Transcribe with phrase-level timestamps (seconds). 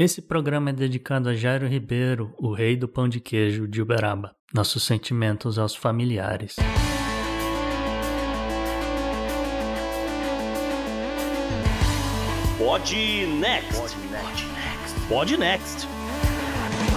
[0.00, 4.34] Esse programa é dedicado a Jairo Ribeiro, o rei do pão de queijo de Uberaba.
[4.50, 6.56] Nossos sentimentos aos familiares.
[12.56, 13.78] Pod Next.
[15.06, 15.99] Pod Next.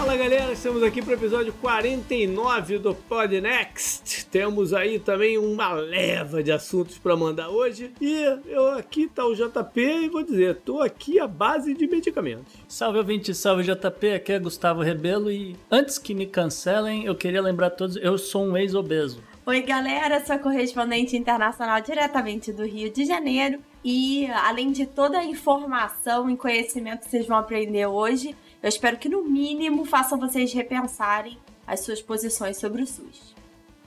[0.03, 4.25] Fala galera, estamos aqui para o episódio 49 do Pod Next.
[4.25, 7.89] Temos aí também uma leva de assuntos para mandar hoje.
[8.01, 12.53] E eu aqui tá o JP e vou dizer, tô aqui à base de medicamentos.
[12.67, 17.41] Salve ouvinte, salve JP, aqui é Gustavo Rebelo e antes que me cancelem, eu queria
[17.41, 19.23] lembrar a todos, eu sou um ex-obeso.
[19.45, 23.59] Oi galera, sou correspondente internacional diretamente do Rio de Janeiro.
[23.83, 28.33] E além de toda a informação e conhecimento que vocês vão aprender hoje,
[28.63, 33.35] eu espero que no mínimo façam vocês repensarem as suas posições sobre o SUS.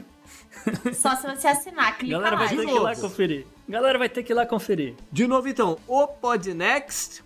[0.94, 2.56] Só se você assinar, clica Galera vai lá.
[2.56, 3.46] ter que ir lá conferir.
[3.68, 4.94] Galera vai ter que ir lá conferir.
[5.12, 7.22] De novo então, o Podnext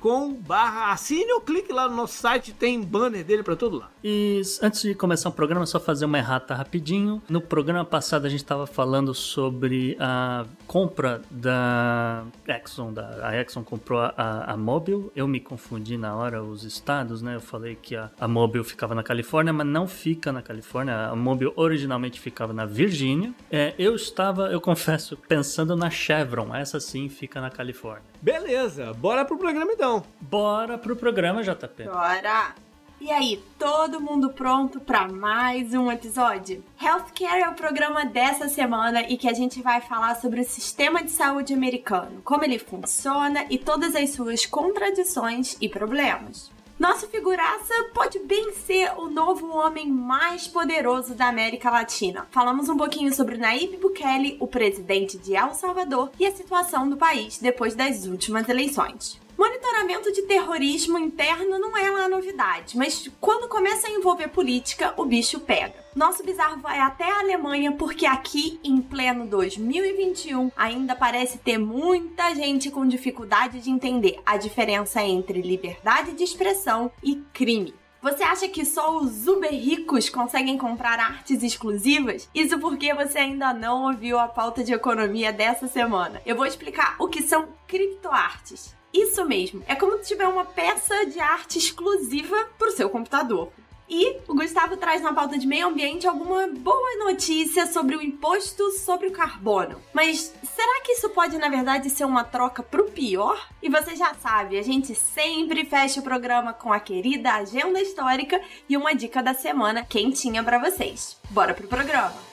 [0.00, 3.90] com barra assine ou clique lá no nosso site, tem banner dele para todo lado.
[4.02, 7.20] E antes de começar o programa, só fazer uma errata rapidinho.
[7.28, 12.92] No programa passado a gente estava falando sobre a compra da Exxon.
[12.92, 15.12] Da, a Exxon comprou a, a Mobil.
[15.14, 17.36] Eu me confundi na hora os estados, né?
[17.36, 21.08] Eu falei que a, a Mobil ficava na Califórnia, mas não fica na Califórnia.
[21.08, 23.34] A Mobil originalmente ficava na Virgínia.
[23.50, 26.54] É, eu estava, eu confesso, pensando na Chevron.
[26.54, 28.08] Essa sim fica na Califórnia.
[28.22, 30.02] Beleza, bora pro programa então.
[30.20, 31.84] Bora pro programa, JP.
[31.84, 32.54] Bora!
[33.00, 36.62] E aí, todo mundo pronto para mais um episódio?
[36.80, 41.02] Healthcare é o programa dessa semana e que a gente vai falar sobre o sistema
[41.02, 46.50] de saúde americano, como ele funciona e todas as suas contradições e problemas.
[46.78, 52.26] Nosso figuraça pode bem ser o novo homem mais poderoso da América Latina.
[52.30, 56.96] Falamos um pouquinho sobre Nayib Bukele, o presidente de El Salvador, e a situação do
[56.96, 59.20] país depois das últimas eleições.
[59.40, 65.06] Monitoramento de terrorismo interno não é uma novidade, mas quando começa a envolver política, o
[65.06, 65.82] bicho pega.
[65.96, 72.34] Nosso bizarro vai até a Alemanha porque aqui, em pleno 2021, ainda parece ter muita
[72.34, 77.74] gente com dificuldade de entender a diferença entre liberdade de expressão e crime.
[78.02, 82.28] Você acha que só os uber ricos conseguem comprar artes exclusivas?
[82.34, 86.20] Isso porque você ainda não ouviu a pauta de economia dessa semana.
[86.26, 88.78] Eu vou explicar o que são criptoartes.
[88.92, 93.52] Isso mesmo, é como se tiver uma peça de arte exclusiva para o seu computador.
[93.92, 98.70] E o Gustavo traz na pauta de meio ambiente alguma boa notícia sobre o imposto
[98.70, 99.80] sobre o carbono.
[99.92, 103.48] Mas será que isso pode, na verdade, ser uma troca pro pior?
[103.60, 108.40] E você já sabe, a gente sempre fecha o programa com a querida agenda histórica
[108.68, 111.16] e uma dica da semana quentinha para vocês.
[111.28, 112.29] Bora pro programa!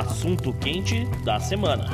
[0.00, 1.84] Assunto quente da semana.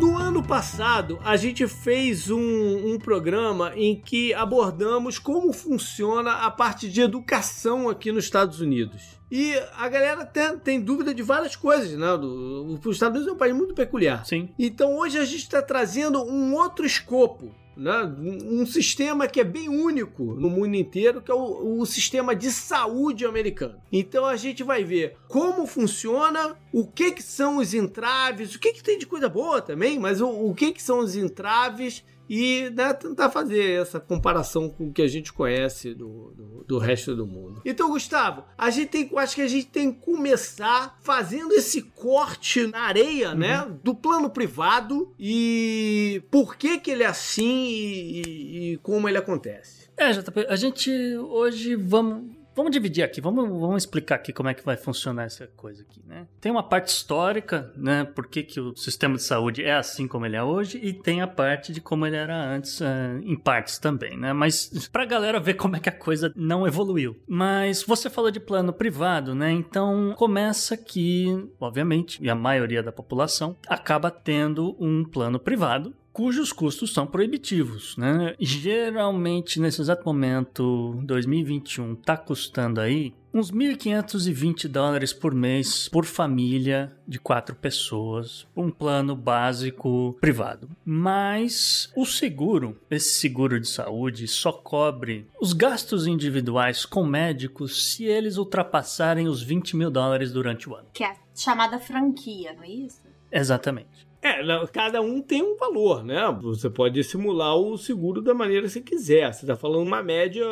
[0.00, 6.50] No ano passado, a gente fez um, um, programa em que abordamos como funciona a
[6.50, 9.02] parte de educação aqui nos Estados Unidos.
[9.30, 12.14] E a galera tem, tem dúvida de várias coisas, né?
[12.14, 14.24] Os Estados Unidos é um país muito peculiar.
[14.24, 14.48] Sim.
[14.58, 18.02] Então hoje a gente está trazendo um outro escopo né?
[18.18, 22.50] um sistema que é bem único no mundo inteiro, que é o, o, sistema de
[22.50, 23.80] saúde americano.
[23.92, 28.72] Então a gente vai ver como funciona, o que, que são os entraves, o que,
[28.72, 32.70] que tem de coisa boa também, mas o, o que, que são os entraves e
[32.70, 37.14] né, tentar fazer essa comparação com o que a gente conhece do, do, do, resto
[37.14, 37.62] do mundo.
[37.64, 42.66] Então, Gustavo, a gente tem, acho que a gente tem que começar fazendo esse corte
[42.66, 43.38] na areia, uhum.
[43.38, 49.08] né, do plano privado e por que que ele é assim e, e, e como
[49.08, 49.84] ele acontece.
[49.96, 54.54] É, JP, a gente hoje vamos Vamos dividir aqui, vamos, vamos explicar aqui como é
[54.54, 56.26] que vai funcionar essa coisa aqui, né?
[56.40, 58.04] Tem uma parte histórica, né?
[58.04, 61.20] Por que, que o sistema de saúde é assim como ele é hoje, e tem
[61.20, 62.84] a parte de como ele era antes, uh,
[63.24, 64.32] em partes também, né?
[64.32, 67.16] Mas pra galera ver como é que a coisa não evoluiu.
[67.26, 69.50] Mas você falou de plano privado, né?
[69.50, 76.52] Então começa que, obviamente, e a maioria da população acaba tendo um plano privado, cujos
[76.52, 78.36] custos são proibitivos, né?
[78.38, 86.96] Geralmente, nesse exato momento, 2021, tá custando aí uns 1.520 dólares por mês por família
[87.06, 90.70] de quatro pessoas, um plano básico privado.
[90.84, 98.04] Mas o seguro, esse seguro de saúde, só cobre os gastos individuais com médicos se
[98.04, 100.86] eles ultrapassarem os 20 mil dólares durante o ano.
[100.92, 103.02] Que é a chamada franquia, não é isso?
[103.32, 104.06] Exatamente.
[104.24, 104.42] É,
[104.72, 106.34] cada um tem um valor, né?
[106.40, 109.30] Você pode simular o seguro da maneira que você quiser.
[109.30, 110.46] Você tá falando uma média.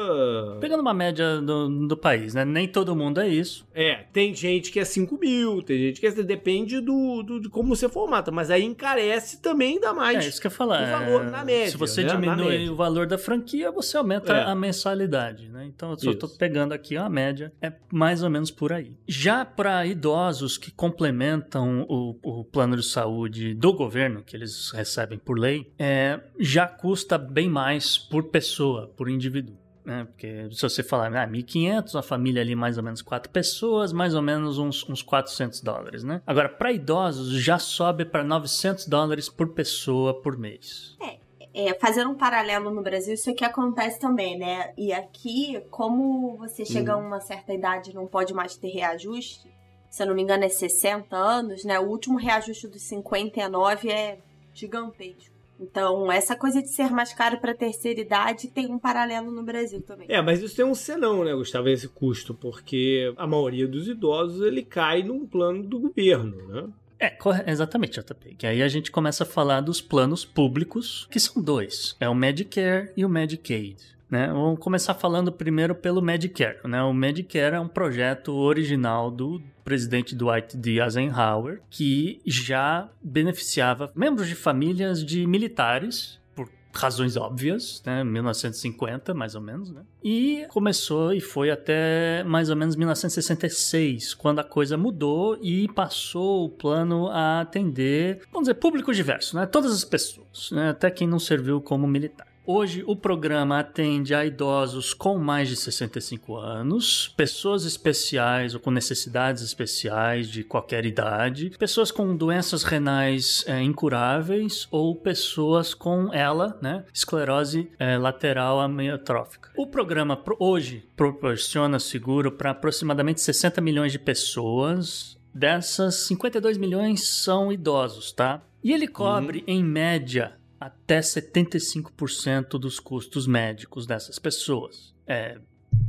[0.60, 2.44] Pegando uma média do, do país, né?
[2.44, 3.66] Nem todo mundo é isso.
[3.74, 6.12] É, tem gente que é 5 mil, tem gente que é.
[6.12, 10.22] Depende do, do, de como você formata, mas aí encarece também dá mais.
[10.22, 10.82] É isso que eu ia falar.
[10.82, 11.70] O valor na média.
[11.70, 12.10] Se você né?
[12.10, 14.44] diminui o valor da franquia, você aumenta é.
[14.44, 15.64] a mensalidade, né?
[15.64, 18.92] Então eu só tô pegando aqui a média, é mais ou menos por aí.
[19.08, 25.16] Já para idosos que complementam o, o plano de saúde do governo, que eles recebem
[25.16, 29.56] por lei, é, já custa bem mais por pessoa, por indivíduo.
[29.84, 30.04] Né?
[30.04, 34.16] Porque se você falar ah, 1.500, a família ali mais ou menos quatro pessoas, mais
[34.16, 36.20] ou menos uns, uns 400 dólares, né?
[36.26, 40.96] Agora, para idosos, já sobe para 900 dólares por pessoa por mês.
[41.00, 41.22] É.
[41.54, 44.72] É, fazendo um paralelo no Brasil, isso aqui acontece também, né?
[44.76, 47.04] E aqui, como você chega uhum.
[47.04, 49.52] a uma certa idade e não pode mais ter reajuste,
[49.92, 51.78] se eu não me engano, é 60 anos, né?
[51.78, 54.18] O último reajuste dos 59 é
[54.54, 55.30] gigantesco.
[55.60, 59.82] Então, essa coisa de ser mais caro para terceira idade tem um paralelo no Brasil
[59.82, 60.06] também.
[60.08, 64.40] É, mas isso tem um senão, né, Gustavo, esse custo, porque a maioria dos idosos
[64.40, 66.68] ele cai num plano do governo, né?
[66.98, 67.14] É,
[67.50, 68.36] exatamente, JP.
[68.36, 72.14] Que aí a gente começa a falar dos planos públicos, que são dois: é o
[72.14, 73.76] Medicare e o Medicaid.
[74.10, 74.28] Né?
[74.28, 76.58] Vamos começar falando primeiro pelo Medicare.
[76.64, 76.82] Né?
[76.82, 80.80] O Medicare é um projeto original do presidente Dwight D.
[80.80, 89.34] Eisenhower, que já beneficiava membros de famílias de militares por razões óbvias, né, 1950 mais
[89.34, 89.82] ou menos, né?
[90.02, 96.46] E começou e foi até mais ou menos 1966, quando a coisa mudou e passou
[96.46, 99.46] o plano a atender, vamos dizer, público diverso, né?
[99.46, 100.70] Todas as pessoas, né?
[100.70, 102.31] Até quem não serviu como militar.
[102.44, 108.72] Hoje o programa atende a idosos com mais de 65 anos, pessoas especiais ou com
[108.72, 116.58] necessidades especiais de qualquer idade, pessoas com doenças renais é, incuráveis ou pessoas com ela,
[116.60, 119.50] né, esclerose é, lateral amiotrófica.
[119.56, 125.16] O programa hoje proporciona seguro para aproximadamente 60 milhões de pessoas.
[125.32, 128.42] Dessas, 52 milhões são idosos, tá?
[128.62, 129.44] E ele cobre, uhum.
[129.46, 130.34] em média,
[130.66, 134.94] até 75% dos custos médicos dessas pessoas.
[135.06, 135.40] É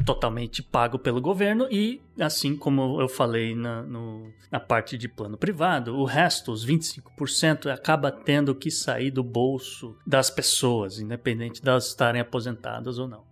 [0.05, 5.37] totalmente pago pelo governo e, assim como eu falei na, no, na parte de plano
[5.37, 11.69] privado, o resto, os 25%, acaba tendo que sair do bolso das pessoas, independente de
[11.69, 13.23] elas estarem aposentadas ou não?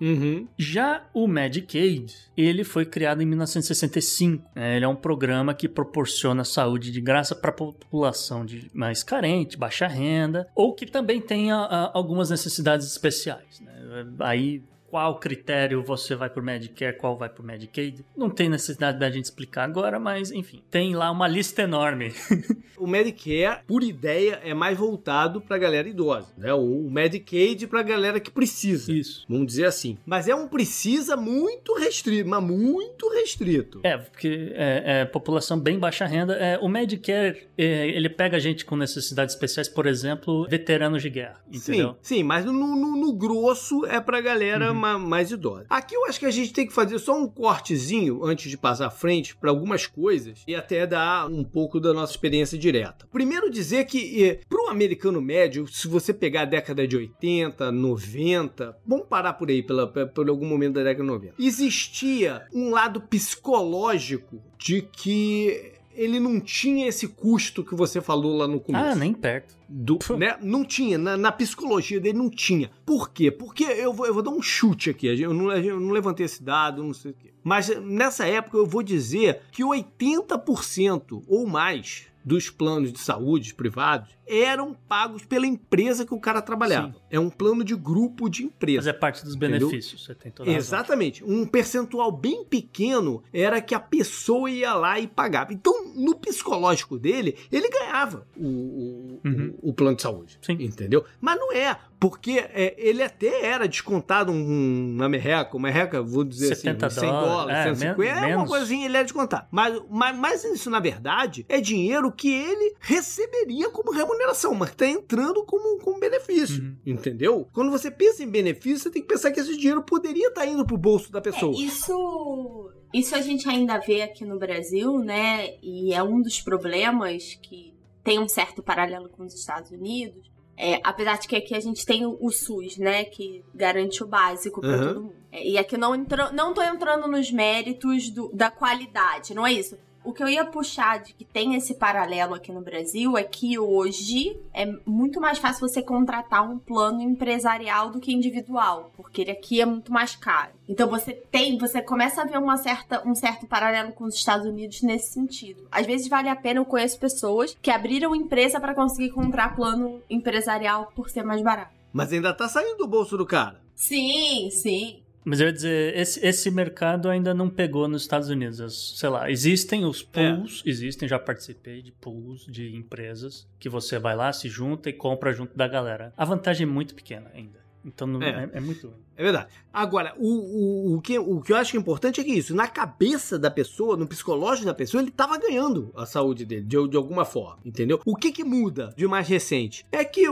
[0.00, 0.46] Uhum.
[0.56, 4.44] Já o Medicaid, ele foi criado em 1965.
[4.54, 4.76] Né?
[4.76, 9.56] Ele é um programa que proporciona saúde de graça para a população de mais carente,
[9.56, 13.60] baixa renda, ou que também tenha a, algumas necessidades especiais.
[13.60, 14.06] Né?
[14.20, 18.04] Aí qual critério você vai pro Medicare, qual vai pro Medicaid.
[18.16, 22.12] Não tem necessidade da gente explicar agora, mas enfim, tem lá uma lista enorme.
[22.76, 26.52] o Medicare, por ideia, é mais voltado pra galera idosa, né?
[26.54, 28.90] O Medicaid pra galera que precisa.
[28.92, 29.24] Isso.
[29.28, 29.98] Vamos dizer assim.
[30.06, 33.80] Mas é um precisa muito restrito, mas muito restrito.
[33.82, 36.34] É, porque é, é população bem baixa renda.
[36.34, 41.40] É, o Medicare, é, ele pega gente com necessidades especiais, por exemplo, veteranos de guerra,
[41.52, 41.96] entendeu?
[42.00, 44.77] Sim, sim mas no, no, no grosso é pra galera uhum.
[44.78, 45.66] Ma, mais idosa.
[45.68, 48.86] Aqui eu acho que a gente tem que fazer só um cortezinho antes de passar
[48.86, 53.06] à frente para algumas coisas e até dar um pouco da nossa experiência direta.
[53.12, 58.78] Primeiro dizer que para um americano médio, se você pegar a década de 80, 90,
[58.86, 63.00] vamos parar por aí pela, por algum momento da década de 90, existia um lado
[63.00, 68.84] psicológico de que ele não tinha esse custo que você falou lá no começo.
[68.84, 69.57] Ah, nem perto.
[69.68, 70.38] Do, né?
[70.40, 72.70] Não tinha, na, na, psicologia dele não tinha.
[72.86, 73.30] Por quê?
[73.30, 76.42] Porque eu vou, eu vou dar um chute aqui, eu não, eu não levantei esse
[76.42, 77.32] dado, não sei o quê.
[77.44, 84.10] Mas nessa época eu vou dizer que 80% ou mais dos planos de saúde privados
[84.26, 86.92] eram pagos pela empresa que o cara trabalhava.
[86.92, 87.00] Sim.
[87.10, 88.76] É um plano de grupo de empresa.
[88.76, 91.24] Mas é parte dos benefícios, você tem toda Exatamente.
[91.24, 95.54] Um percentual bem pequeno era que a pessoa ia lá e pagava.
[95.54, 99.54] Então, no psicológico dele, ele ganhava o, o, uhum.
[99.62, 100.38] O, o plano de saúde.
[100.42, 100.54] Sim.
[100.60, 101.04] Entendeu?
[101.20, 106.24] Mas não é, porque é, ele até era descontado um, uma merreca, uma merreca, vou
[106.24, 109.46] dizer 70 assim, 100 dólares, é, 150, men é uma coisinha, ele era descontado.
[109.50, 114.86] Mas, mas, mas isso, na verdade, é dinheiro que ele receberia como remuneração, mas está
[114.86, 116.76] entrando como, como benefício, uhum.
[116.86, 117.48] entendeu?
[117.52, 120.46] Quando você pensa em benefício, você tem que pensar que esse dinheiro poderia estar tá
[120.46, 121.52] indo pro bolso da pessoa.
[121.52, 125.54] É, isso, isso a gente ainda vê aqui no Brasil, né?
[125.60, 130.28] E é um dos problemas que tem um certo paralelo com os Estados Unidos.
[130.56, 133.04] É, apesar de que aqui a gente tem o, SUS, né?
[133.04, 134.88] Que garante o básico para uhum.
[134.88, 135.16] todo mundo.
[135.30, 139.52] É, e aqui não, entro, não tô entrando nos méritos do, da qualidade, não é
[139.52, 139.78] isso.
[140.04, 143.58] O que eu ia puxar de que tem esse paralelo aqui no Brasil é que
[143.58, 149.30] hoje é muito mais fácil você contratar um plano empresarial do que individual, porque ele
[149.30, 150.52] aqui é muito mais caro.
[150.68, 154.46] Então você tem, você começa a ver uma certa, um certo paralelo com os Estados
[154.46, 155.66] Unidos nesse sentido.
[155.70, 160.00] Às vezes vale a pena, eu conheço pessoas que abriram empresa para conseguir comprar plano
[160.08, 161.74] empresarial por ser mais barato.
[161.92, 163.60] Mas ainda tá saindo do bolso do cara.
[163.74, 165.02] Sim, sim.
[165.28, 168.94] Mas eu ia dizer, esse, esse mercado ainda não pegou nos Estados Unidos.
[168.98, 170.70] Sei lá, existem os pools, é.
[170.70, 175.30] existem, já participei de pools de empresas que você vai lá, se junta e compra
[175.30, 176.14] junto da galera.
[176.16, 177.58] A vantagem é muito pequena ainda.
[177.84, 178.44] Então não, é.
[178.44, 178.90] é, é muito.
[179.18, 179.48] É verdade.
[179.72, 182.68] Agora, o, o, o, que, o que eu acho é importante é que isso, na
[182.68, 186.96] cabeça da pessoa, no psicológico da pessoa, ele estava ganhando a saúde dele, de, de
[186.96, 188.00] alguma forma, entendeu?
[188.06, 189.84] O que que muda de mais recente?
[189.90, 190.24] É que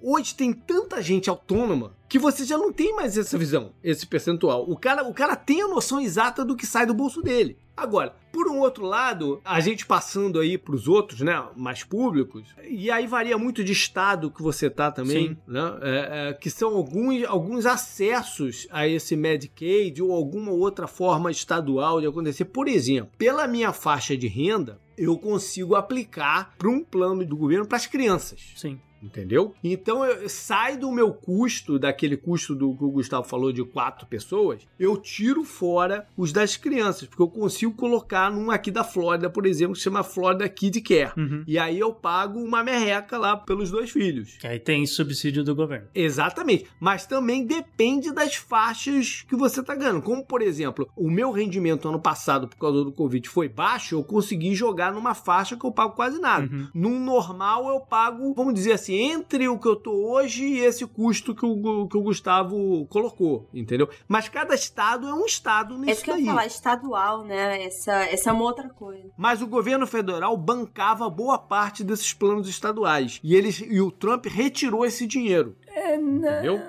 [0.00, 4.64] hoje tem tanta gente autônoma que você já não tem mais essa visão, esse percentual.
[4.68, 7.58] O cara, o cara tem a noção exata do que sai do bolso dele.
[7.76, 12.48] Agora, por um outro lado, a gente passando aí para os outros, né, mais públicos,
[12.68, 15.36] e aí varia muito de estado que você tá também, Sim.
[15.46, 18.27] né, é, é, que são alguns, alguns acessos
[18.70, 22.44] a esse Medicaid ou alguma outra forma estadual de acontecer.
[22.46, 27.66] Por exemplo, pela minha faixa de renda, eu consigo aplicar para um plano do governo
[27.66, 28.52] para as crianças.
[28.56, 28.80] Sim.
[29.02, 29.54] Entendeu?
[29.62, 34.06] Então eu, sai do meu custo, daquele custo do que o Gustavo falou de quatro
[34.06, 39.30] pessoas, eu tiro fora os das crianças, porque eu consigo colocar num aqui da Flórida,
[39.30, 41.12] por exemplo, que se chama Florida Kid Care.
[41.16, 41.44] Uhum.
[41.46, 44.38] E aí eu pago uma merreca lá pelos dois filhos.
[44.42, 45.86] Aí tem subsídio do governo.
[45.94, 46.66] Exatamente.
[46.80, 50.02] Mas também depende das faixas que você tá ganhando.
[50.02, 54.04] Como, por exemplo, o meu rendimento ano passado, por causa do Covid, foi baixo, eu
[54.04, 56.48] consegui jogar numa faixa que eu pago quase nada.
[56.50, 56.68] Uhum.
[56.74, 60.86] Num normal, eu pago, vamos dizer assim, entre o que eu tô hoje e esse
[60.86, 63.88] custo que o, que o Gustavo colocou, entendeu?
[64.06, 67.64] Mas cada estado é um estado nisso Esse que eu ia falar, estadual, né?
[67.64, 69.10] Essa, essa é uma outra coisa.
[69.16, 73.20] Mas o governo federal bancava boa parte desses planos estaduais.
[73.22, 75.56] E, eles, e o Trump retirou esse dinheiro.
[75.66, 76.60] É, entendeu?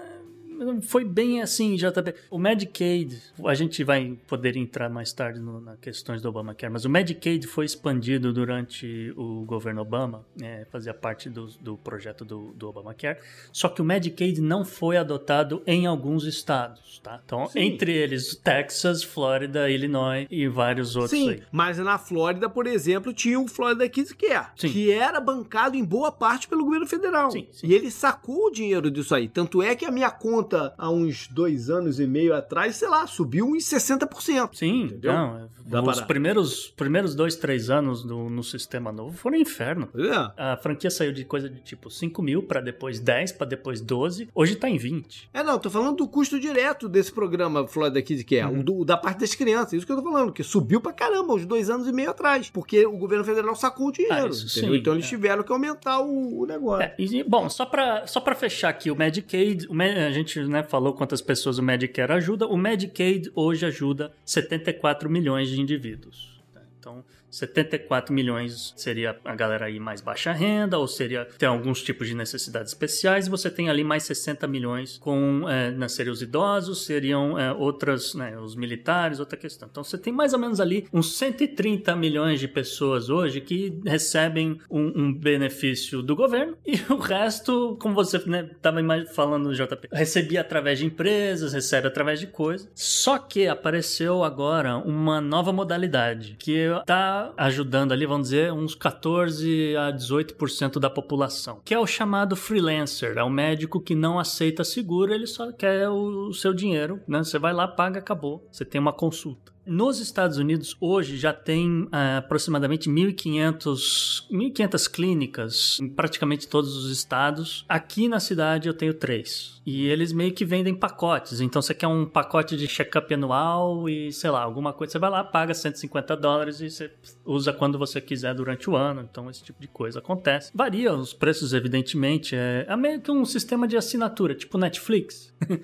[0.82, 2.14] Foi bem assim, JP.
[2.30, 6.86] O Medicaid, a gente vai poder entrar mais tarde no, na questões do Obamacare, mas
[6.86, 12.54] o Medicaid foi expandido durante o governo Obama, é, fazia parte do, do projeto do,
[12.54, 13.20] do Obamacare,
[13.52, 17.22] só que o Medicaid não foi adotado em alguns estados, tá?
[17.24, 17.60] Então, Sim.
[17.60, 21.44] entre eles, Texas, Flórida, Illinois e vários outros Sim, aí.
[21.52, 24.70] mas na Flórida, por exemplo, tinha o Florida Kids Care, sim.
[24.70, 27.32] que era bancado em boa parte pelo governo federal.
[27.32, 27.68] Sim, sim.
[27.68, 29.28] E ele sacou o dinheiro disso aí.
[29.28, 32.88] Tanto é que a minha conta conta há uns dois anos e meio atrás, sei
[32.88, 34.50] lá, subiu uns 60%.
[34.56, 35.14] Sim, Entendeu?
[35.14, 35.50] não.
[35.66, 39.88] Dá os primeiros, primeiros dois, três anos do, no sistema novo foram um inferno.
[39.96, 40.52] É.
[40.54, 44.30] A franquia saiu de coisa de tipo 5 mil pra depois 10, pra depois 12.
[44.34, 45.30] Hoje tá em 20.
[45.32, 48.62] É, não, tô falando do custo direto desse programa Florida Kids, que é Uhum.
[48.62, 49.74] o, do- da parte das crianças.
[49.74, 52.50] Isso que eu tô falando, que subiu pra caramba uns dois anos e meio atrás.
[52.50, 54.28] Porque o governo federal sacou o dinheiro.
[54.28, 55.10] Ah, sim, então eles é.
[55.10, 56.82] tiveram que aumentar o, o negócio.
[56.84, 60.64] É, e, bom, só pra, só pra fechar aqui, o Medicaid, o a gente né,
[60.64, 62.48] falou quantas pessoas o Medicare ajuda.
[62.48, 66.40] O Medicaid hoje ajuda 74 milhões de indivíduos.
[66.54, 66.62] tá?
[66.80, 72.08] Então, 74 milhões seria a galera aí mais baixa renda, ou seria tem alguns tipos
[72.08, 76.22] de necessidades especiais, e você tem ali mais 60 milhões com é, né, seriam os
[76.22, 79.68] idosos, seriam é, outras, né, os militares, outra questão.
[79.70, 84.60] Então você tem mais ou menos ali uns 130 milhões de pessoas hoje que recebem
[84.70, 88.80] um, um benefício do governo, e o resto, como você estava
[89.14, 92.70] falando, JP, recebia através de empresas, recebe através de coisas.
[92.74, 99.76] Só que apareceu agora uma nova modalidade que está ajudando ali, vamos dizer, uns 14
[99.76, 104.64] a 18% da população, que é o chamado freelancer, é o médico que não aceita
[104.64, 107.20] seguro, ele só quer o, o seu dinheiro, né?
[107.20, 108.48] Você vai lá, paga, acabou.
[108.52, 109.52] Você tem uma consulta.
[109.70, 116.92] Nos Estados Unidos, hoje, já tem ah, aproximadamente 1.500 1.500 clínicas em praticamente todos os
[116.92, 117.66] estados.
[117.70, 119.62] Aqui na cidade eu tenho três.
[119.66, 121.42] E eles meio que vendem pacotes.
[121.42, 124.94] Então você quer um pacote de check-up anual e, sei lá, alguma coisa.
[124.94, 126.92] Você vai lá, paga 150 dólares e você
[127.24, 129.08] usa quando você quiser durante o ano.
[129.08, 130.52] Então esse tipo de coisa acontece.
[130.56, 132.36] Varia os preços, evidentemente.
[132.36, 135.32] É, é meio que um sistema de assinatura, tipo Netflix.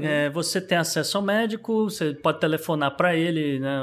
[0.00, 3.82] É, você tem acesso ao médico, você pode telefonar para ele, né,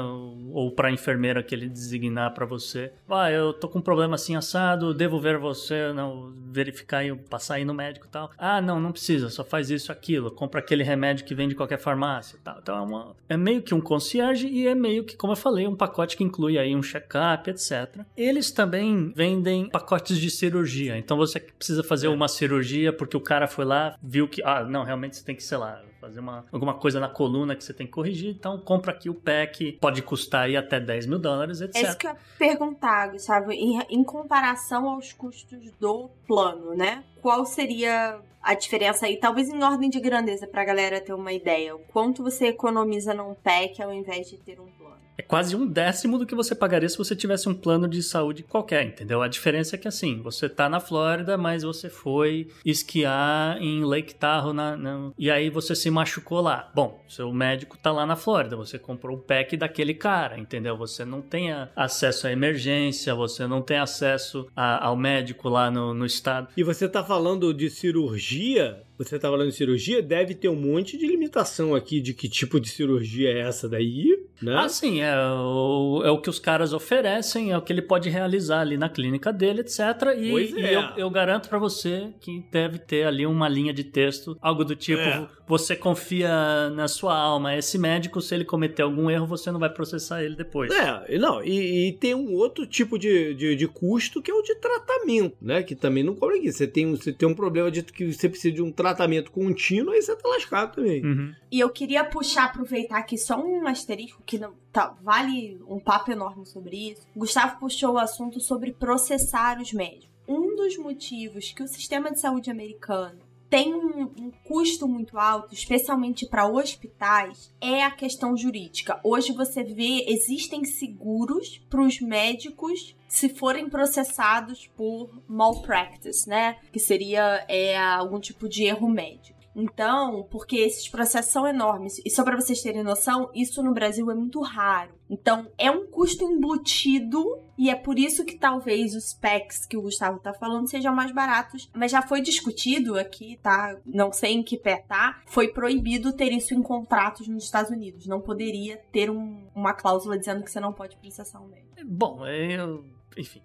[0.52, 2.92] ou, para a enfermeira que ele designar para você.
[3.08, 7.54] Ah, eu tô com um problema assim assado, devo ver você, não, verificar e passar
[7.54, 8.30] aí no médico e tal.
[8.36, 11.78] Ah, não, não precisa, só faz isso, aquilo, compra aquele remédio que vem de qualquer
[11.78, 12.58] farmácia e tal.
[12.62, 15.66] Então é, uma, é meio que um concierge e é meio que, como eu falei,
[15.66, 18.04] um pacote que inclui aí um check-up, etc.
[18.16, 20.98] Eles também vendem pacotes de cirurgia.
[20.98, 24.84] Então você precisa fazer uma cirurgia porque o cara foi lá, viu que, ah, não,
[24.84, 27.86] realmente você tem que, sei lá, fazer uma, alguma coisa na coluna que você tem
[27.86, 28.30] que corrigir.
[28.30, 31.76] Então compra aqui o pack, pode custar aí até 10 mil dólares, etc.
[31.76, 37.04] É isso que eu ia perguntar, Gustavo, em, em comparação aos custos do plano, né?
[37.20, 41.74] Qual seria a diferença aí, talvez em ordem de grandeza, pra galera ter uma ideia?
[41.74, 45.05] O quanto você economiza num pack ao invés de ter um plano?
[45.18, 48.42] É quase um décimo do que você pagaria se você tivesse um plano de saúde
[48.42, 49.22] qualquer, entendeu?
[49.22, 54.14] A diferença é que assim, você tá na Flórida, mas você foi esquiar em Lake
[54.14, 56.70] Tahoe na, na- e aí você se machucou lá.
[56.74, 60.76] Bom, seu médico tá lá na Flórida, você comprou o pack daquele cara, entendeu?
[60.76, 65.94] Você não tem acesso à emergência, você não tem acesso a- ao médico lá no,
[65.94, 66.48] no estado.
[66.56, 68.82] E você tá falando de cirurgia?
[68.98, 70.02] Você tá falando de cirurgia?
[70.02, 74.18] Deve ter um monte de limitação aqui de que tipo de cirurgia é essa daí,
[74.40, 74.54] né?
[74.56, 78.08] Ah, sim, é o, é o que os caras oferecem, é o que ele pode
[78.08, 79.80] realizar ali na clínica dele, etc.
[80.18, 80.74] E, Pois e é.
[80.74, 84.74] eu, eu garanto pra você que deve ter ali uma linha de texto, algo do
[84.74, 85.28] tipo: É.
[85.46, 87.54] você confia na sua alma.
[87.56, 90.72] Esse médico, se ele cometer algum erro, você não vai processar ele depois.
[90.72, 94.42] É, não, e, e tem um outro tipo de, de, de custo que é o
[94.42, 95.62] de tratamento, né?
[95.62, 96.50] Que também não cobra aqui.
[96.50, 98.85] Você tem, você tem um problema de que você precisa de um tratamento
[99.30, 101.04] contínuo, aí você tá lascado também.
[101.04, 101.34] Uhum.
[101.50, 106.12] E eu queria puxar, aproveitar aqui só um asterisco que não tá, vale um papo
[106.12, 107.06] enorme sobre isso.
[107.14, 110.08] O Gustavo puxou o assunto sobre processar os médicos.
[110.28, 115.54] Um dos motivos que o sistema de saúde americano tem um, um custo muito alto,
[115.54, 119.00] especialmente para hospitais, é a questão jurídica.
[119.04, 126.56] Hoje você vê, existem seguros para os médicos se forem processados por malpractice, né?
[126.72, 129.35] Que seria é, algum tipo de erro médico.
[129.58, 134.10] Então, porque esses processos são enormes, e só para vocês terem noção, isso no Brasil
[134.10, 134.94] é muito raro.
[135.08, 137.24] Então, é um custo embutido
[137.56, 141.10] e é por isso que talvez os packs que o Gustavo tá falando sejam mais
[141.12, 143.78] baratos, mas já foi discutido aqui, tá?
[143.86, 145.22] Não sei em que pé tá.
[145.26, 148.06] Foi proibido ter isso em contratos nos Estados Unidos.
[148.06, 151.72] Não poderia ter um- uma cláusula dizendo que você não pode processar um médico.
[151.86, 152.84] Bom, eu.
[153.16, 153.40] Enfim,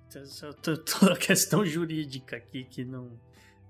[0.61, 3.11] toda a questão jurídica aqui que não,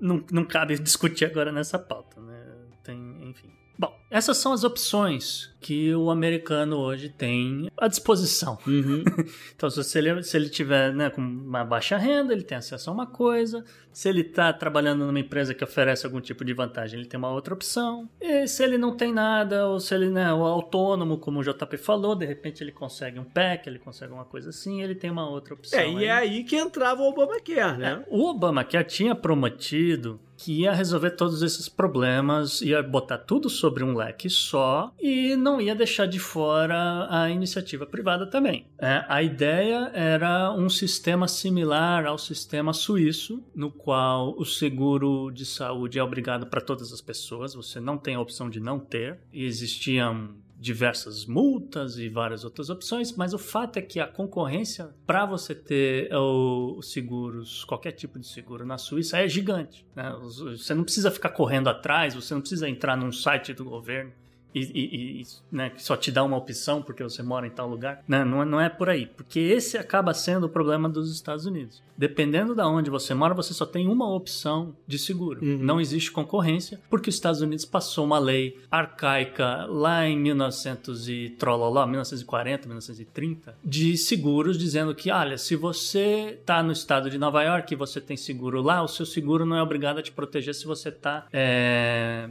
[0.01, 2.43] não, não cabe discutir agora nessa pauta, né?
[2.83, 2.97] Tem,
[3.29, 3.49] enfim.
[3.77, 8.57] Bom, essas são as opções que o americano hoje tem à disposição.
[8.67, 9.03] Uhum.
[9.55, 12.93] Então, se ele, se ele tiver né, com uma baixa renda, ele tem acesso a
[12.93, 13.63] uma coisa.
[13.93, 17.29] Se ele está trabalhando numa empresa que oferece algum tipo de vantagem, ele tem uma
[17.29, 18.09] outra opção.
[18.19, 21.77] E se ele não tem nada, ou se ele né, é autônomo, como o JP
[21.77, 25.29] falou, de repente ele consegue um PEC, ele consegue uma coisa assim, ele tem uma
[25.29, 25.79] outra opção.
[25.79, 28.03] É, e é aí que entrava o Obamacare, né?
[28.03, 33.83] É, o Obamacare tinha prometido que ia resolver todos esses problemas, ia botar tudo sobre
[33.83, 38.65] um leque só e não ia deixar de fora a iniciativa privada também.
[38.77, 45.45] É, a ideia era um sistema similar ao sistema suíço, no qual o seguro de
[45.45, 49.19] saúde é obrigado para todas as pessoas, você não tem a opção de não ter,
[49.31, 50.29] e existiam
[50.61, 55.55] diversas multas e várias outras opções, mas o fato é que a concorrência para você
[55.55, 59.83] ter os seguros, qualquer tipo de seguro na Suíça é gigante.
[59.95, 60.15] Né?
[60.21, 64.11] Você não precisa ficar correndo atrás, você não precisa entrar num site do governo
[64.53, 68.03] e, e, e né, só te dá uma opção porque você mora em tal lugar.
[68.07, 69.05] Não, não, não é por aí.
[69.05, 71.81] Porque esse acaba sendo o problema dos Estados Unidos.
[71.97, 75.39] Dependendo de onde você mora, você só tem uma opção de seguro.
[75.45, 75.59] Uhum.
[75.59, 81.29] Não existe concorrência, porque os Estados Unidos passou uma lei arcaica lá em 1900 e
[81.37, 87.43] trololó, 1940, 1930, de seguros dizendo que, olha, se você está no estado de Nova
[87.43, 90.55] York e você tem seguro lá, o seu seguro não é obrigado a te proteger
[90.55, 92.27] se você está, é,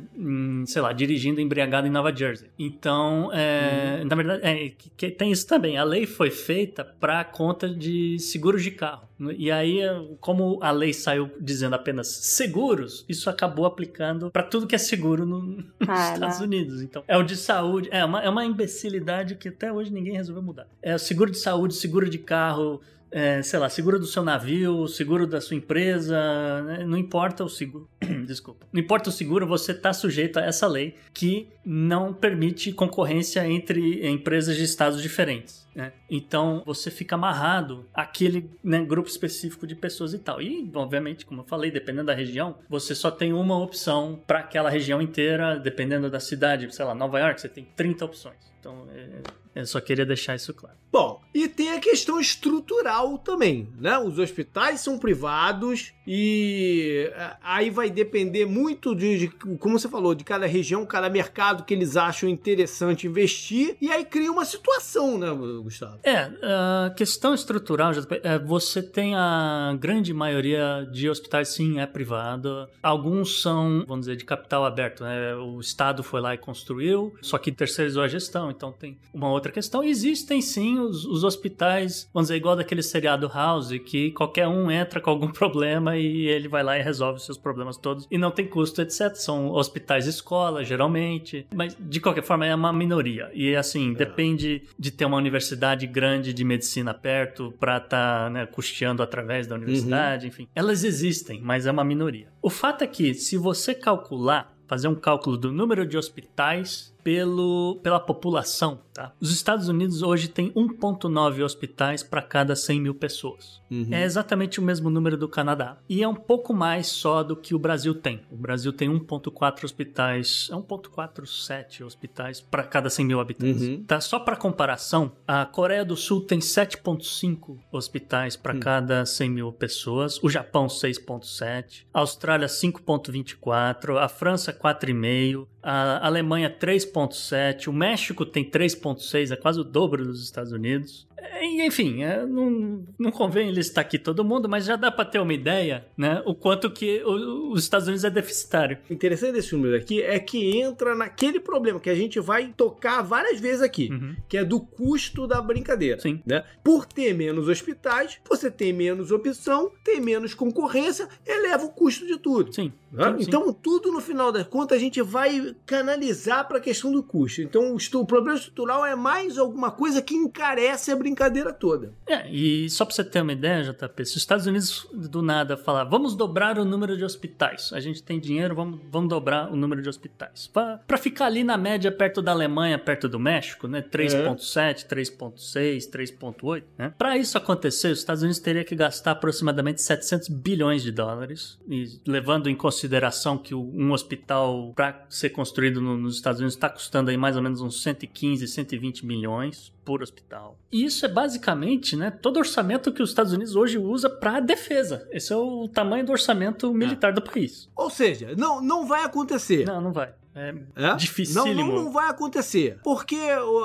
[0.66, 2.50] sei lá, dirigindo embriagado em Nova Nova Jersey.
[2.58, 4.08] Então, é, uhum.
[4.08, 5.78] na verdade, é, que, que tem isso também.
[5.78, 9.08] A lei foi feita para conta de seguros de carro.
[9.36, 9.80] E aí,
[10.18, 15.26] como a lei saiu dizendo apenas seguros, isso acabou aplicando para tudo que é seguro
[15.26, 16.80] no, nos ah, Estados Unidos.
[16.82, 17.88] Então, é o de saúde.
[17.92, 20.66] É uma, é uma imbecilidade que até hoje ninguém resolveu mudar.
[20.82, 24.86] É o seguro de saúde, seguro de carro é, sei lá, seguro do seu navio,
[24.86, 26.84] seguro da sua empresa, né?
[26.84, 27.88] não importa o seguro,
[28.26, 33.46] desculpa, não importa o seguro, você está sujeito a essa lei que não permite concorrência
[33.46, 35.68] entre empresas de estados diferentes.
[35.74, 35.92] Né?
[36.08, 40.40] Então você fica amarrado àquele né, grupo específico de pessoas e tal.
[40.40, 44.70] E, obviamente, como eu falei, dependendo da região, você só tem uma opção para aquela
[44.70, 46.72] região inteira, dependendo da cidade.
[46.74, 48.50] Sei lá, Nova York, você tem 30 opções.
[48.58, 50.76] Então, é, eu só queria deixar isso claro.
[50.92, 53.98] Bom, e tem a questão estrutural também, né?
[53.98, 60.14] Os hospitais são privados e é, aí vai depender muito de, de, como você falou,
[60.14, 65.18] de cada região, cada mercado que eles acham interessante investir e aí cria uma situação,
[65.18, 65.28] né,
[65.62, 65.98] Gustavo?
[66.02, 72.68] É, a questão estrutural, é, você tem a grande maioria de hospitais, sim, é privada.
[72.82, 75.34] Alguns são, vamos dizer, de capital aberto, né?
[75.36, 79.50] O Estado foi lá e construiu, só que terceirizou a gestão então tem uma outra
[79.50, 79.82] questão.
[79.82, 85.00] Existem sim os, os hospitais, vamos dizer, igual daquele seriado House, que qualquer um entra
[85.00, 88.30] com algum problema e ele vai lá e resolve os seus problemas todos e não
[88.30, 89.14] tem custo, etc.
[89.14, 93.30] São hospitais escola, geralmente, mas de qualquer forma é uma minoria.
[93.34, 93.94] E assim, é.
[93.94, 99.46] depende de ter uma universidade grande de medicina perto para estar tá, né, custeando através
[99.46, 100.28] da universidade, uhum.
[100.28, 100.48] enfim.
[100.54, 102.28] Elas existem, mas é uma minoria.
[102.42, 107.78] O fato é que se você calcular fazer um cálculo do número de hospitais pelo,
[107.82, 109.12] pela população, tá?
[109.20, 113.60] Os Estados Unidos hoje tem 1,9 hospitais para cada 100 mil pessoas.
[113.70, 113.88] Uhum.
[113.90, 115.78] É exatamente o mesmo número do Canadá.
[115.88, 118.20] E é um pouco mais só do que o Brasil tem.
[118.30, 123.62] O Brasil tem 1,4 hospitais, é 1,47 hospitais para cada 100 mil habitantes.
[123.62, 123.84] Uhum.
[123.84, 124.00] Tá?
[124.00, 128.60] Só para comparação, a Coreia do Sul tem 7,5 hospitais para uhum.
[128.60, 130.22] cada 100 mil pessoas.
[130.22, 131.84] O Japão, 6,7.
[131.92, 133.96] A Austrália, 5,24.
[133.96, 140.22] A França, 4,5 a Alemanha 3.7, o México tem 3.6, é quase o dobro dos
[140.22, 141.06] Estados Unidos.
[141.42, 145.32] Enfim, é, não, não convém listar aqui todo mundo, mas já dá para ter uma
[145.32, 146.22] ideia, né?
[146.24, 148.78] O quanto que o, os Estados Unidos é deficitário.
[148.88, 153.02] O interessante desse número aqui é que entra naquele problema que a gente vai tocar
[153.02, 154.16] várias vezes aqui, uhum.
[154.28, 156.00] que é do custo da brincadeira.
[156.00, 156.22] Sim.
[156.26, 156.42] Né?
[156.62, 162.18] Por ter menos hospitais, você tem menos opção, tem menos concorrência, eleva o custo de
[162.18, 162.52] tudo.
[162.52, 162.72] Sim.
[162.92, 163.16] Né?
[163.18, 163.56] sim então, sim.
[163.62, 167.42] tudo no final das contas, a gente vai canalizar para a questão do custo.
[167.42, 171.92] Então, o, problema estrutural é mais alguma coisa que encarece a brincadeira toda.
[172.06, 175.56] É, e só pra você ter uma ideia, JP, se os Estados Unidos do nada
[175.56, 179.56] falar, vamos dobrar o número de hospitais, a gente tem dinheiro, vamos, vamos dobrar o
[179.56, 180.46] número de hospitais.
[180.48, 183.82] Pra ficar ali na média perto da Alemanha, perto do México, né?
[183.82, 184.94] 3.7, é.
[184.94, 186.94] 3.6, 3.8, né?
[186.96, 192.00] Pra isso acontecer, os Estados Unidos teria que gastar aproximadamente 700 bilhões de dólares, e
[192.06, 197.08] levando em consideração que um hospital para ser construído no, nos Estados Unidos está custando
[197.08, 200.58] aí mais ou menos uns 115, 120 milhões por hospital.
[200.70, 205.08] E isso é basicamente, né, todo orçamento que os Estados Unidos hoje usa para defesa.
[205.10, 207.14] Esse é o tamanho do orçamento militar é.
[207.14, 207.70] do país.
[207.74, 209.64] Ou seja, não, não vai acontecer.
[209.64, 210.12] Não, não vai.
[210.34, 210.94] É, É?
[210.94, 211.54] dificílimo.
[211.54, 212.78] Não, não, não vai acontecer.
[212.84, 213.16] Porque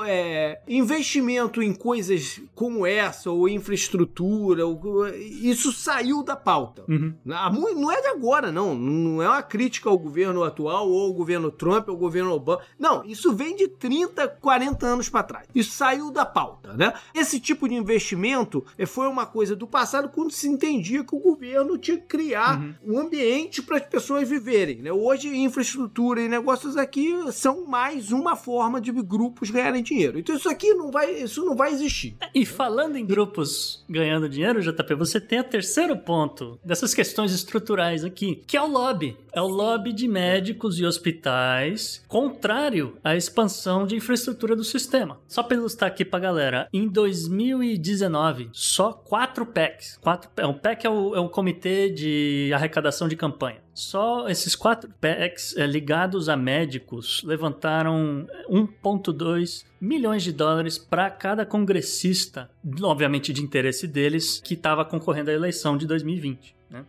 [0.06, 6.84] é, investimento em coisas como essa, ou infraestrutura, ou- isso saiu da pauta.
[6.88, 7.14] Uhum.
[7.54, 8.74] Mu- Não é de agora, não.
[8.76, 12.62] Não é uma crítica ao governo atual, ou ao governo Trump, ou ao governo Obama.
[12.80, 15.48] Não, isso vem de 30, 40 anos para trás.
[15.54, 16.94] Isso saiu da pauta, né?
[17.14, 21.20] Esse tipo de investimento eh, foi uma coisa do passado quando se entendia que o
[21.20, 24.92] governo tinha que criar um ambiente para as pessoas viverem, né?
[24.92, 30.18] Hoje, infraestrutura e negócios aqui são mais uma forma de grupos ganharem dinheiro.
[30.18, 32.16] Então isso aqui não vai, isso não vai existir.
[32.34, 38.06] E falando em grupos ganhando dinheiro, JP, você tem o terceiro ponto dessas questões estruturais
[38.06, 39.18] aqui, que é o lobby.
[39.34, 45.20] É o lobby de médicos e hospitais, contrário à expansão de infraestrutura do sistema.
[45.28, 50.90] Só para ilustrar aqui pra galera, em 2019, só quatro PECs, quatro, o PEC é
[50.90, 53.65] o, é Comitê de Arrecadação de Campanha.
[53.76, 61.46] Só esses quatro PECs eh, ligados a médicos levantaram 1,2 milhões de dólares para cada
[61.46, 62.50] congressista,
[62.82, 66.56] obviamente de interesse deles, que estava concorrendo à eleição de 2020.
[66.76, 66.86] Né?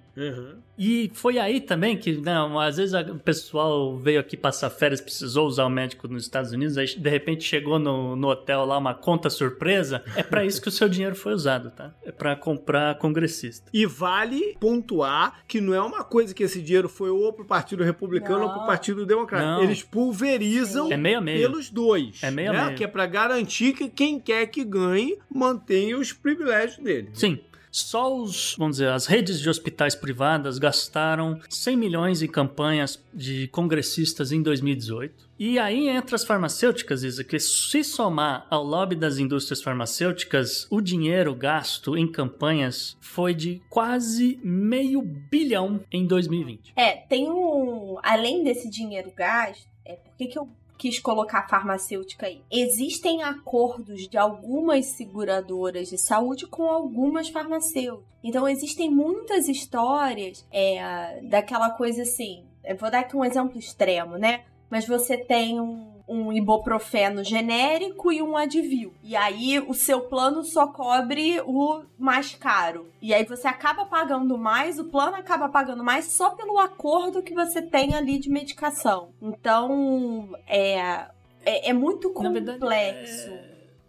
[0.79, 5.46] E foi aí também que, não, às vezes o pessoal veio aqui passar férias, precisou
[5.46, 8.94] usar o médico nos Estados Unidos, aí de repente chegou no, no hotel lá uma
[8.94, 10.03] conta surpresa.
[10.16, 11.94] É para isso que o seu dinheiro foi usado, tá?
[12.03, 13.70] É para comprar congressista.
[13.72, 17.85] E vale pontuar que não é uma coisa que esse dinheiro foi ou pro Partido
[17.85, 18.46] Republicano Não.
[18.49, 19.44] ou pro Partido Democrata.
[19.44, 19.62] Não.
[19.62, 21.40] Eles pulverizam É meio meio.
[21.40, 22.22] pelos dois.
[22.22, 22.64] É meio a né?
[22.66, 22.77] meio.
[22.77, 27.11] Que é pra garantir que quem quer que ganhe mantenha os privilégios dele.
[27.12, 27.38] Sim.
[27.76, 33.48] Só os, vamos dizer, as redes de hospitais privadas gastaram 100 milhões em campanhas de
[33.48, 35.28] congressistas em 2018.
[35.38, 40.80] E aí entra as farmacêuticas, Isa, que se somar ao lobby das indústrias farmacêuticas, o
[40.80, 46.72] dinheiro gasto em campanhas foi de quase meio bilhão em 2020.
[46.76, 47.98] É, tem um.
[48.02, 52.42] Além desse dinheiro gasto, é por que, que eu quis colocar a farmacêutica aí?
[52.50, 58.04] Existem acordos de algumas seguradoras de saúde com algumas farmacêuticas.
[58.22, 62.44] Então existem muitas histórias é, daquela coisa assim.
[62.78, 64.44] Vou dar aqui um exemplo extremo, né?
[64.68, 68.92] Mas você tem um, um ibuprofeno genérico e um Advil.
[69.02, 72.88] E aí o seu plano só cobre o mais caro.
[73.02, 77.34] E aí você acaba pagando mais, o plano acaba pagando mais só pelo acordo que
[77.34, 79.08] você tem ali de medicação.
[79.20, 81.06] Então, é,
[81.44, 83.32] é, é muito verdade, complexo,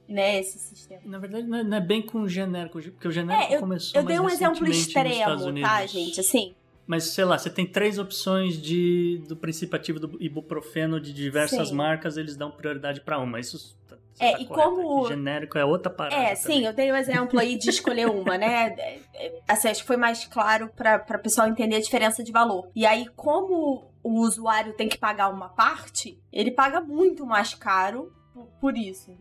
[0.07, 1.01] né, esse sistema.
[1.05, 3.59] Na verdade, não é, não é bem com o genérico, porque o genérico É, eu,
[3.59, 6.19] começou eu dei um exemplo extremo, tá, gente?
[6.19, 6.55] Assim,
[6.87, 11.67] Mas sei lá, você tem três opções de do princípio ativo do ibuprofeno de diversas
[11.69, 11.75] Sim.
[11.75, 13.39] marcas, eles dão prioridade pra uma.
[13.39, 16.15] Isso tá- É, tá e correto, como- que genérico é outra parada.
[16.15, 16.35] É, também.
[16.37, 18.47] sim, eu dei o exemplo aí de escolher uma, né?
[18.79, 22.31] É, é, Assim, acho que foi mais claro para o pessoal entender a diferença de
[22.31, 22.69] valor.
[22.75, 28.13] E aí, como o usuário tem que pagar uma parte, ele paga muito mais caro
[28.33, 29.11] por, por isso.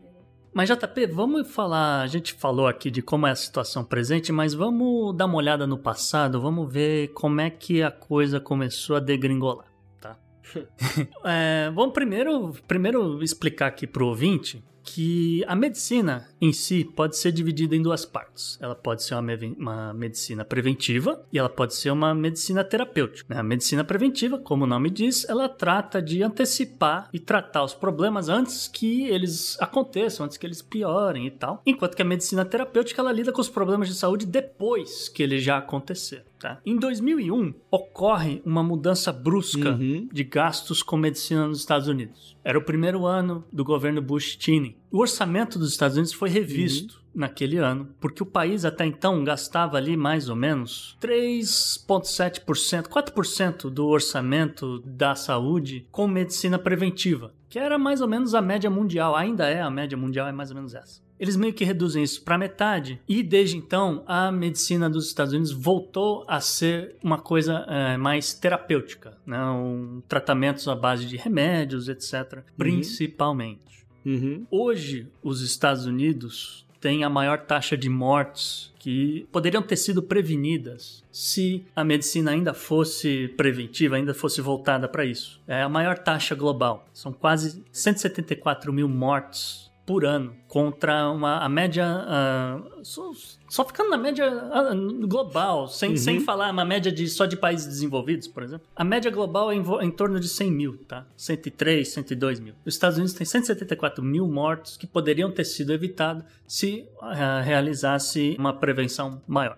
[0.57, 4.55] Mas JP, vamos falar, a gente falou aqui de como é a situação presente, mas
[4.55, 9.01] vamos dar uma olhada no passado, vamos ver como é que a coisa começou a
[9.01, 9.67] degringolar,
[10.01, 10.17] tá?
[11.23, 17.33] É, vamos primeiro, primeiro explicar aqui pro ouvinte que a medicina em si pode ser
[17.33, 18.57] dividida em duas partes.
[18.63, 19.23] Ela pode ser uma,
[19.59, 23.35] uma medicina preventiva e ela pode ser uma medicina terapêutica.
[23.35, 23.41] né?
[23.41, 28.29] A medicina preventiva, como o nome diz, ela trata de antecipar e tratar os problemas
[28.29, 31.61] antes que eles aconteçam, antes que eles piorem e tal.
[31.67, 35.43] Enquanto que a medicina terapêutica ela lida com os problemas de saúde depois que eles
[35.43, 36.25] já aconteceram.
[36.39, 36.61] Tá?
[36.67, 40.07] Em 2001 ocorre uma mudança brusca Uhum.
[40.13, 42.37] de gastos com medicina nos Estados Unidos.
[42.45, 44.77] Era o primeiro ano do governo Bush-Cheney.
[44.91, 49.79] O orçamento dos Estados Unidos foi revisto naquele ano, porque o país até então gastava
[49.79, 57.79] ali mais ou menos 3,7%, 4% do orçamento da saúde com medicina preventiva, que era
[57.79, 60.75] mais ou menos a média mundial, ainda é a média mundial, é mais ou menos
[60.75, 61.01] essa.
[61.19, 65.53] Eles meio que reduzem isso para metade e desde então a medicina dos Estados Unidos
[65.53, 69.43] voltou a ser uma coisa eh, mais terapêutica, né?
[69.45, 72.41] um, tratamentos à base de remédios, etc.
[72.57, 73.87] Principalmente.
[74.05, 74.47] Uhum.
[74.51, 81.03] Hoje, os Estados Unidos têm a maior taxa de mortes que poderiam ter sido prevenidas
[81.11, 85.41] se a medicina ainda fosse preventiva, ainda fosse voltada para isso.
[85.49, 86.89] É a maior taxa global.
[86.93, 91.85] São quase 174 mil mortes por ano contra uma, a média.
[91.87, 93.13] ah, só,
[93.49, 94.75] só ficando na média ah,
[95.07, 98.67] global, sem, sem falar uma média de, só de países desenvolvidos, por exemplo.
[98.75, 101.07] A média global é em, em torno de 100 mil, tá?
[101.17, 102.55] 103, 102 mil.
[102.67, 108.35] Os Estados Unidos têm 174 mil mortos que poderiam ter sido evitados se ah, realizasse
[108.39, 109.57] uma prevenção maior.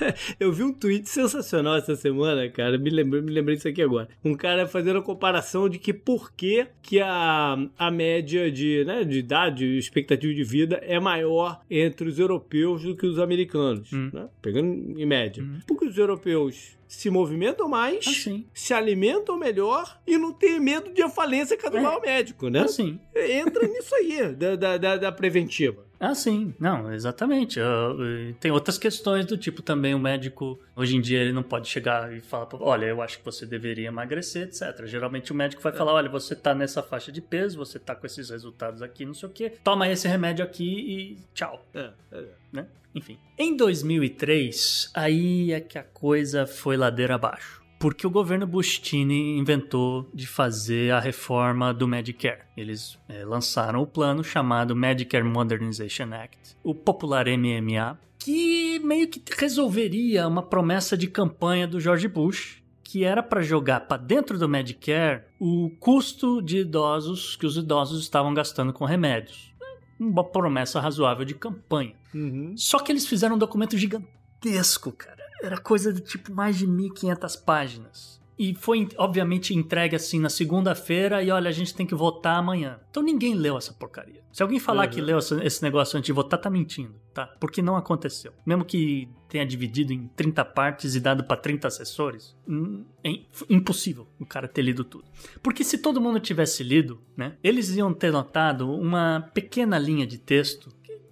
[0.38, 2.78] Eu vi um tweet sensacional essa semana, cara.
[2.78, 4.08] Me lembrei, me lembrei disso aqui agora.
[4.24, 9.04] Um cara fazendo a comparação de que por que, que a, a média de, né,
[9.04, 13.92] de idade, expectativa de vida é maior entre os europeus do que os americanos.
[13.92, 14.10] Hum.
[14.12, 14.28] Né?
[14.42, 15.44] Pegando em média.
[15.66, 18.46] Porque os europeus se movimentam mais, Assim.
[18.54, 22.00] se alimentam melhor e não tem medo de a falência cadular É.
[22.06, 22.60] médico, né?
[22.60, 22.98] Assim.
[23.14, 25.84] Entra nisso aí, da, da, da, preventiva.
[25.98, 26.54] Ah, sim.
[26.60, 27.58] Não, exatamente.
[27.58, 27.96] Eu-
[28.38, 32.12] tem outras questões do tipo também o médico, hoje em dia, ele não pode chegar
[32.14, 34.84] e falar, olha, eu acho que você deveria emagrecer, etc.
[34.84, 38.04] Geralmente o médico vai falar, olha, você tá nessa faixa de peso, você tá com
[38.06, 41.64] esses resultados aqui, não sei o quê, toma esse remédio aqui e tchau.
[41.74, 42.24] É, é.
[42.52, 42.66] Né?
[42.94, 43.18] Enfim.
[43.38, 47.62] Em 2003, aí é que a coisa foi ladeira abaixo.
[47.78, 52.40] Porque o governo Bustini inventou de fazer a reforma do Medicare.
[52.56, 59.22] Eles eh, lançaram o plano chamado Medicare Modernization Act, o popular MMA, que meio que
[59.38, 64.48] resolveria uma promessa de campanha do George Bush, que era para jogar para dentro do
[64.48, 69.54] Medicare o custo de idosos que os idosos estavam gastando com remédios.
[69.98, 71.94] Uma promessa razoável de campanha.
[72.14, 72.54] Uhum.
[72.56, 75.24] Só que eles fizeram um documento gigantesco, cara.
[75.42, 78.20] Era coisa de tipo mais de 1500 páginas.
[78.38, 82.78] E foi, obviamente, entregue assim na segunda-feira e olha, a gente tem que votar amanhã.
[82.90, 84.22] Então ninguém leu essa porcaria.
[84.30, 84.90] Se alguém falar Uhum.
[84.90, 87.26] que leu esse negócio antes de votar, tá mentindo, tá?
[87.40, 88.32] Porque não aconteceu.
[88.44, 93.26] Mesmo que tenha dividido em 30 partes e dado pra 30 assessores, hum, é im-
[93.48, 95.04] impossível o cara ter lido tudo.
[95.42, 100.18] Porque se todo mundo tivesse lido, né, eles iam ter notado uma pequena linha de
[100.18, 100.68] texto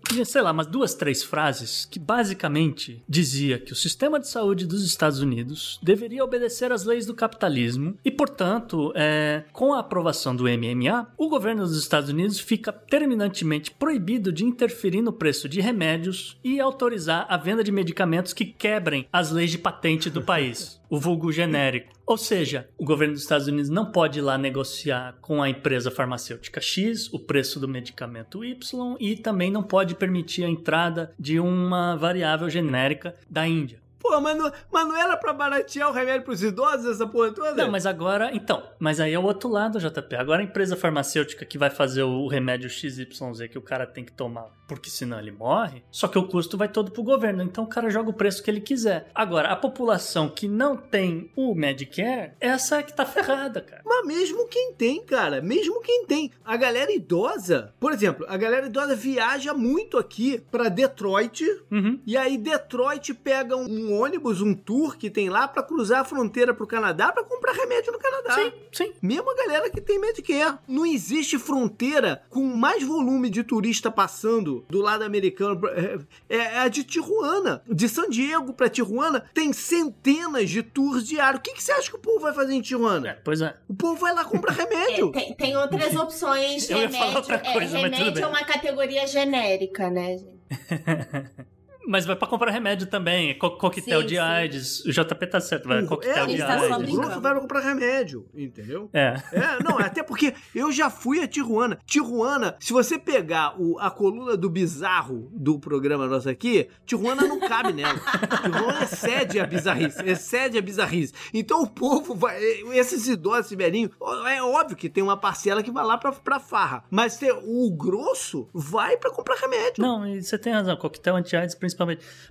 [0.09, 4.67] tinha, sei lá, umas duas, três frases que basicamente dizia que o sistema de saúde
[4.67, 10.35] dos Estados Unidos deveria obedecer às leis do capitalismo e, portanto, é, com a aprovação
[10.35, 15.61] do MMA, o governo dos Estados Unidos fica terminantemente proibido de interferir no preço de
[15.61, 20.81] remédios e autorizar a venda de medicamentos que quebrem as leis de patente do país,
[20.95, 21.93] o vulgo genérico.
[22.07, 25.91] Ou seja, o governo dos Estados Unidos não pode ir lá negociar com a empresa
[25.91, 31.41] farmacêutica X o preço do medicamento Y e também não pode permitir a entrada de
[31.41, 33.83] uma variável genérica da Índia.
[33.99, 37.55] Pô, mas não, mas não era pra baratear o remédio pros idosos, essa porra toda?
[37.55, 40.15] Não, mas agora, então, mas aí é o outro lado, JP.
[40.17, 43.09] Agora a empresa farmacêutica que vai fazer o remédio XYZ
[43.51, 46.69] que o cara tem que tomar, porque senão ele morre, só que o custo vai
[46.69, 49.11] todo pro governo, então o cara joga o preço que ele quiser.
[49.15, 53.83] Agora, a população que não tem o Medicare, essa é que tá ferrada, cara.
[53.85, 56.31] Mas mesmo quem tem, cara, mesmo quem tem.
[56.45, 61.45] A galera idosa, por exemplo, a galera idosa viaja muito aqui pra Detroit.
[61.71, 62.01] Uhum.
[62.07, 66.55] E aí Detroit pega um ônibus, um tour que tem lá pra cruzar a fronteira
[66.55, 68.35] pro Canadá pra comprar remédio no Canadá.
[68.35, 68.93] Sim, sim.
[69.03, 70.59] Mesmo a galera que tem Medicare.
[70.67, 75.59] Não existe fronteira com mais volume de turista passando do lado americano.
[75.59, 75.99] pra- É,
[76.37, 77.63] é a de Tijuana.
[77.67, 81.41] De San Diego pra Tijuana tem centenas de tours diários.
[81.41, 83.19] O que, que você acha que o povo vai fazer em É, Tijuana?
[83.25, 83.55] pois é.
[83.69, 85.11] O povo vai lá comprar É, remédio.
[85.13, 86.69] tem, tem outras opções.
[86.71, 88.23] Eu ia remédio, falar outra coisa, é, mas tudo remédio bem.
[88.23, 90.35] é uma categoria genérica, né, gente?
[91.87, 93.37] Mas vai pra comprar remédio também.
[93.39, 94.21] Co coquetel Sim, de sim.
[94.21, 94.85] AIDS.
[94.87, 95.83] O JP tá certo, vai.
[95.83, 96.95] O- Coquetel é, de Ele tá o AIDS.
[96.95, 98.89] grosso vai comprar remédio, entendeu?
[98.93, 99.15] É.
[99.33, 101.79] É, não, até porque eu já fui a Tijuana.
[101.85, 107.39] Tijuana, se você pegar o- a coluna do bizarro do programa nosso aqui, Tijuana não
[107.41, 108.01] cabe nela.
[108.43, 111.13] Tijuana excede a bizarrice, excede a bizarrice.
[111.33, 112.41] Então o povo vai,
[112.73, 113.91] esses idosos, esse velhinho,
[114.27, 118.49] é óbvio que tem uma parcela que vai lá pra, pra farra, mas o grosso
[118.55, 119.83] vai pra comprar remédio.
[119.83, 121.74] Não, e você tem razão, coquetel anti-AIDS principalmente.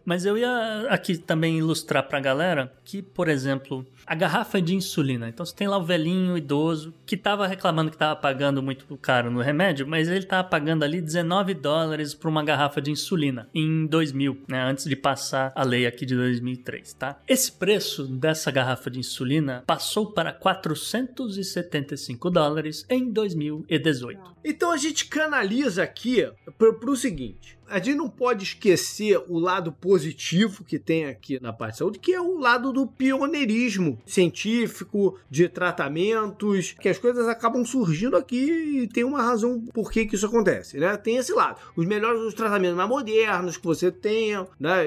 [0.06, 5.30] Mas eu ia aqui também ilustrar pra galera que, por exemplo, a garrafa de insulina.
[5.30, 9.32] Então você tem lá o velhinho idoso que tava reclamando que tava pagando muito caro
[9.32, 13.86] no remédio, mas ele tava pagando ali 19 dólares por uma garrafa de insulina em
[13.86, 17.20] 2000, né, antes de passar a lei aqui de 2003, tá?
[17.28, 24.20] Esse preço dessa garrafa de insulina passou para 475 dólares em 2018.
[24.44, 27.58] Então a gente canaliza aqui pro, pro seguinte.
[27.74, 31.98] A gente não pode esquecer o lado positivo que tem aqui na parte de saúde,
[31.98, 38.82] que é o lado do pioneirismo científico, de tratamentos, que as coisas acabam surgindo aqui
[38.84, 40.96] e tem uma razão por que, que isso acontece, né?
[40.98, 41.58] Tem esse lado.
[41.76, 44.84] Os melhores os tratamentos mais modernos que você tenha, né?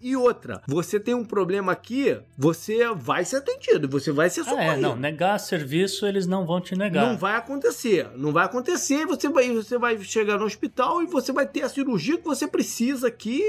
[0.00, 4.44] E outra, você tem um problema aqui, você vai ser atendido, você vai ser Ah,
[4.44, 4.72] socorrido.
[4.72, 7.08] é, não, negar serviço eles não vão te negar.
[7.08, 8.08] Não vai acontecer.
[8.16, 9.04] Não vai acontecer.
[9.06, 12.46] Você vai, você vai chegar no hospital e você vai ter a cirurgia que você
[12.46, 13.42] precisa aqui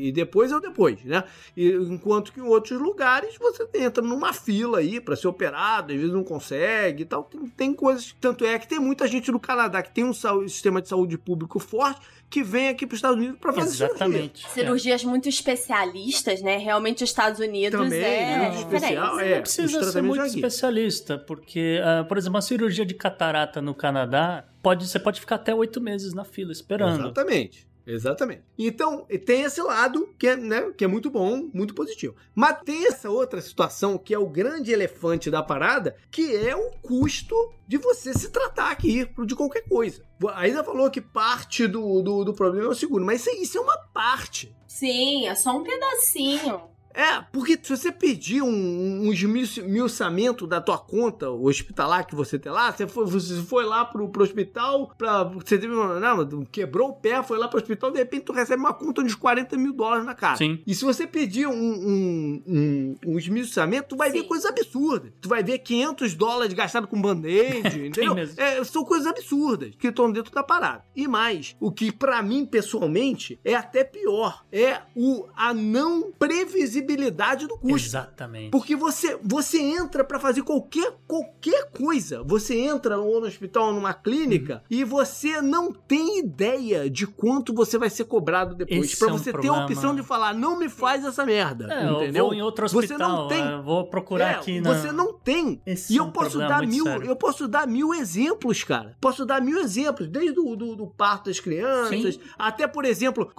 [0.00, 1.24] e depois é o depois, né?
[1.56, 5.98] E, enquanto que em outros lugares você entra numa fila aí para ser operado, às
[5.98, 7.24] vezes não consegue e tal.
[7.24, 8.14] Tem, tem coisas.
[8.20, 11.58] Tanto é que tem muita gente no Canadá que tem um sistema de saúde público
[11.58, 14.40] forte que vem aqui para os Estados Unidos para fazer Exatamente.
[14.40, 14.50] cirurgia.
[14.50, 16.58] Cirurgias muito especialistas, né?
[16.58, 18.74] Realmente os Estados Unidos Também, é muito diferente.
[18.74, 19.30] especial, é.
[19.30, 20.34] Não os precisa ser muito aqui.
[20.34, 25.36] especialista, porque, ah, por exemplo, uma cirurgia de catarata no Canadá, pode, você pode ficar
[25.36, 27.00] até oito meses na fila esperando.
[27.00, 27.66] Exatamente.
[27.88, 28.42] Exatamente.
[28.58, 32.14] Então, tem esse lado que é, né, que é muito bom, muito positivo.
[32.34, 36.70] Mas tem essa outra situação que é o grande elefante da parada, que é o
[36.82, 37.34] custo
[37.66, 40.02] de você se tratar aqui de qualquer coisa.
[40.34, 43.60] Ainda falou que parte do, do, do problema é o seguro, mas isso, isso é
[43.62, 44.54] uma parte.
[44.66, 46.77] Sim, é só um pedacinho.
[46.98, 52.50] É, porque se você pedir um, um esmiuçamento da tua conta hospitalar que você tem
[52.50, 56.88] lá, você foi, você foi lá pro, pro hospital, pra, você teve uma, não, quebrou
[56.88, 59.56] o pé, foi lá pro hospital, de repente tu recebe uma conta de uns 40
[59.56, 60.36] mil dólares na cara.
[60.38, 60.58] Sim.
[60.66, 64.26] E se você pedir um, um, um, um esmiuçamento, tu vai ver Sim.
[64.26, 65.12] coisas absurdas.
[65.20, 68.16] Tu vai ver 500 dólares gastados com band-aid, entendeu?
[68.16, 68.40] mesmo.
[68.40, 70.82] É, são coisas absurdas que estão dentro da parada.
[70.96, 76.87] E mais, o que pra mim, pessoalmente, é até pior, é o, a não previsibilidade
[76.96, 77.88] do custo.
[77.88, 78.50] Exatamente.
[78.50, 82.22] Porque você, você entra pra fazer qualquer, qualquer coisa.
[82.24, 84.60] Você entra ou no hospital ou numa clínica Uhum.
[84.70, 88.80] e você não tem ideia de quanto você vai ser cobrado depois.
[88.86, 89.64] Esse Pra é um você ter a problema.
[89.64, 91.66] opção de falar, não me faz essa merda.
[91.72, 92.22] É, entendeu?
[92.22, 93.44] eu vou em outro Você hospital, não tem.
[93.44, 94.74] eu vou procurar É, aqui na...
[94.74, 95.60] Você não tem.
[95.66, 97.06] Esse e é eu um posso dar mil, sério.
[97.06, 98.96] eu posso dar mil exemplos, cara.
[99.00, 102.20] Posso dar mil exemplos, desde o do, do parto das crianças, Sim.
[102.38, 103.30] até, por exemplo,